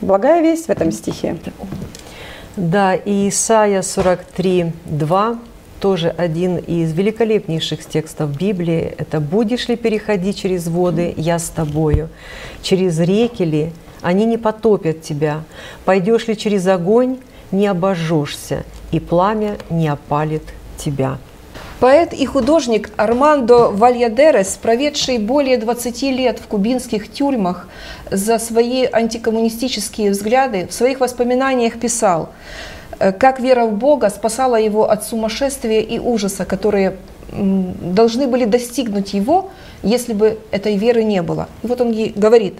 [0.00, 1.36] Благая весть в этом стихе.
[2.56, 5.38] Да, и Исайя 43, 2
[5.78, 8.92] тоже один из великолепнейших текстов Библии.
[8.98, 12.08] Это «Будешь ли переходить через воды, я с тобою?
[12.62, 13.72] Через реки ли,
[14.02, 15.42] они не потопят тебя?
[15.84, 17.18] Пойдешь ли через огонь,
[17.50, 20.42] не обожжешься, и пламя не опалит
[20.76, 21.18] тебя».
[21.80, 27.68] Поэт и художник Армандо Вальядерес, проведший более 20 лет в кубинских тюрьмах
[28.10, 32.30] за свои антикоммунистические взгляды, в своих воспоминаниях писал,
[32.98, 36.96] э, как вера в Бога спасала его от сумасшествия и ужаса, которые
[37.30, 39.50] должны были достигнуть его,
[39.82, 41.48] если бы этой веры не было.
[41.62, 42.54] И вот он говорит,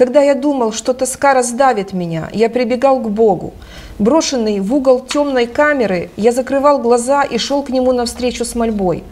[0.00, 3.52] Когда я думал, что тоска раздавит меня, я прибегал к Богу.
[3.98, 9.04] Брошенный в угол темной камеры, я закрывал глаза и шел к Нему навстречу с мольбой.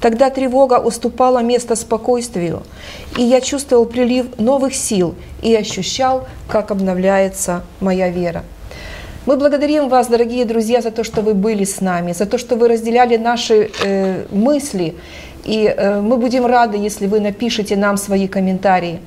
[0.00, 2.64] Тогда тревога уступала место спокойствию,
[3.16, 8.42] и я чувствовал прилив новых сил и ощущал, как обновляется моя вера.
[9.26, 12.56] Мы благодарим вас, дорогие друзья, за то, что вы были с нами, за то, что
[12.56, 14.96] вы разделяли наши э, мысли.
[15.44, 18.98] И э, мы будем рады, если вы напишите нам свои комментарии.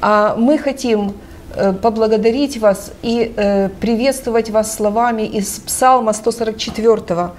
[0.00, 1.14] А мы хотим
[1.54, 7.30] э, поблагодарить вас и э, приветствовать вас словами из Псалма 144.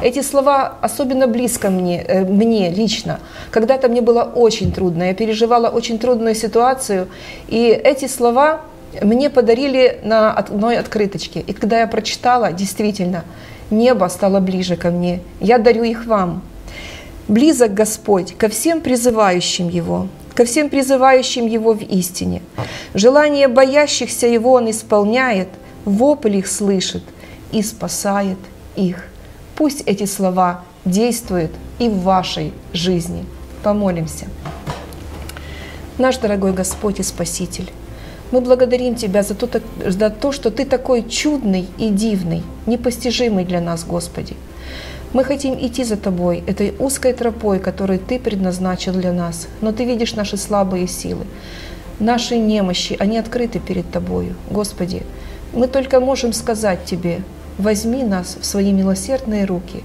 [0.00, 3.18] Эти слова особенно близко мне, э, мне лично.
[3.50, 7.08] Когда-то мне было очень трудно, я переживала очень трудную ситуацию,
[7.48, 8.60] и эти слова
[9.02, 11.40] мне подарили на одной открыточке.
[11.40, 13.24] И когда я прочитала, действительно,
[13.70, 15.20] небо стало ближе ко мне.
[15.40, 16.42] Я дарю их вам.
[17.28, 20.08] Близок Господь ко всем призывающим Его,
[20.38, 22.42] ко всем призывающим Его в истине.
[22.94, 25.48] Желание боящихся Его Он исполняет,
[25.84, 27.02] вопль их слышит
[27.50, 28.38] и спасает
[28.76, 29.08] их.
[29.56, 33.26] Пусть эти слова действуют и в вашей жизни.
[33.64, 34.26] Помолимся.
[35.98, 37.72] Наш дорогой Господь и Спаситель,
[38.30, 39.48] мы благодарим Тебя за то,
[39.84, 44.36] за то, что Ты такой чудный и дивный, непостижимый для нас, Господи.
[45.12, 49.84] Мы хотим идти за Тобой, этой узкой тропой, которую Ты предназначил для нас, но Ты
[49.84, 51.24] видишь наши слабые силы,
[51.98, 54.34] наши немощи, они открыты перед Тобою.
[54.50, 55.02] Господи,
[55.52, 57.22] мы только можем сказать Тебе,
[57.56, 59.82] возьми нас в свои милосердные руки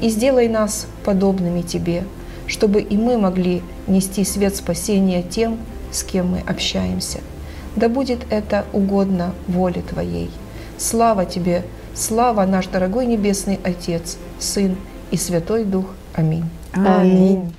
[0.00, 2.04] и сделай нас подобными Тебе,
[2.46, 5.58] чтобы и мы могли нести свет спасения тем,
[5.90, 7.18] с кем мы общаемся–
[7.76, 10.30] да будет это угодно воле Твоей.
[10.78, 11.64] Слава Тебе,
[11.94, 14.76] слава наш дорогой Небесный Отец, Сын
[15.10, 15.86] и Святой Дух.
[16.14, 16.44] Аминь.
[16.72, 17.52] Аминь.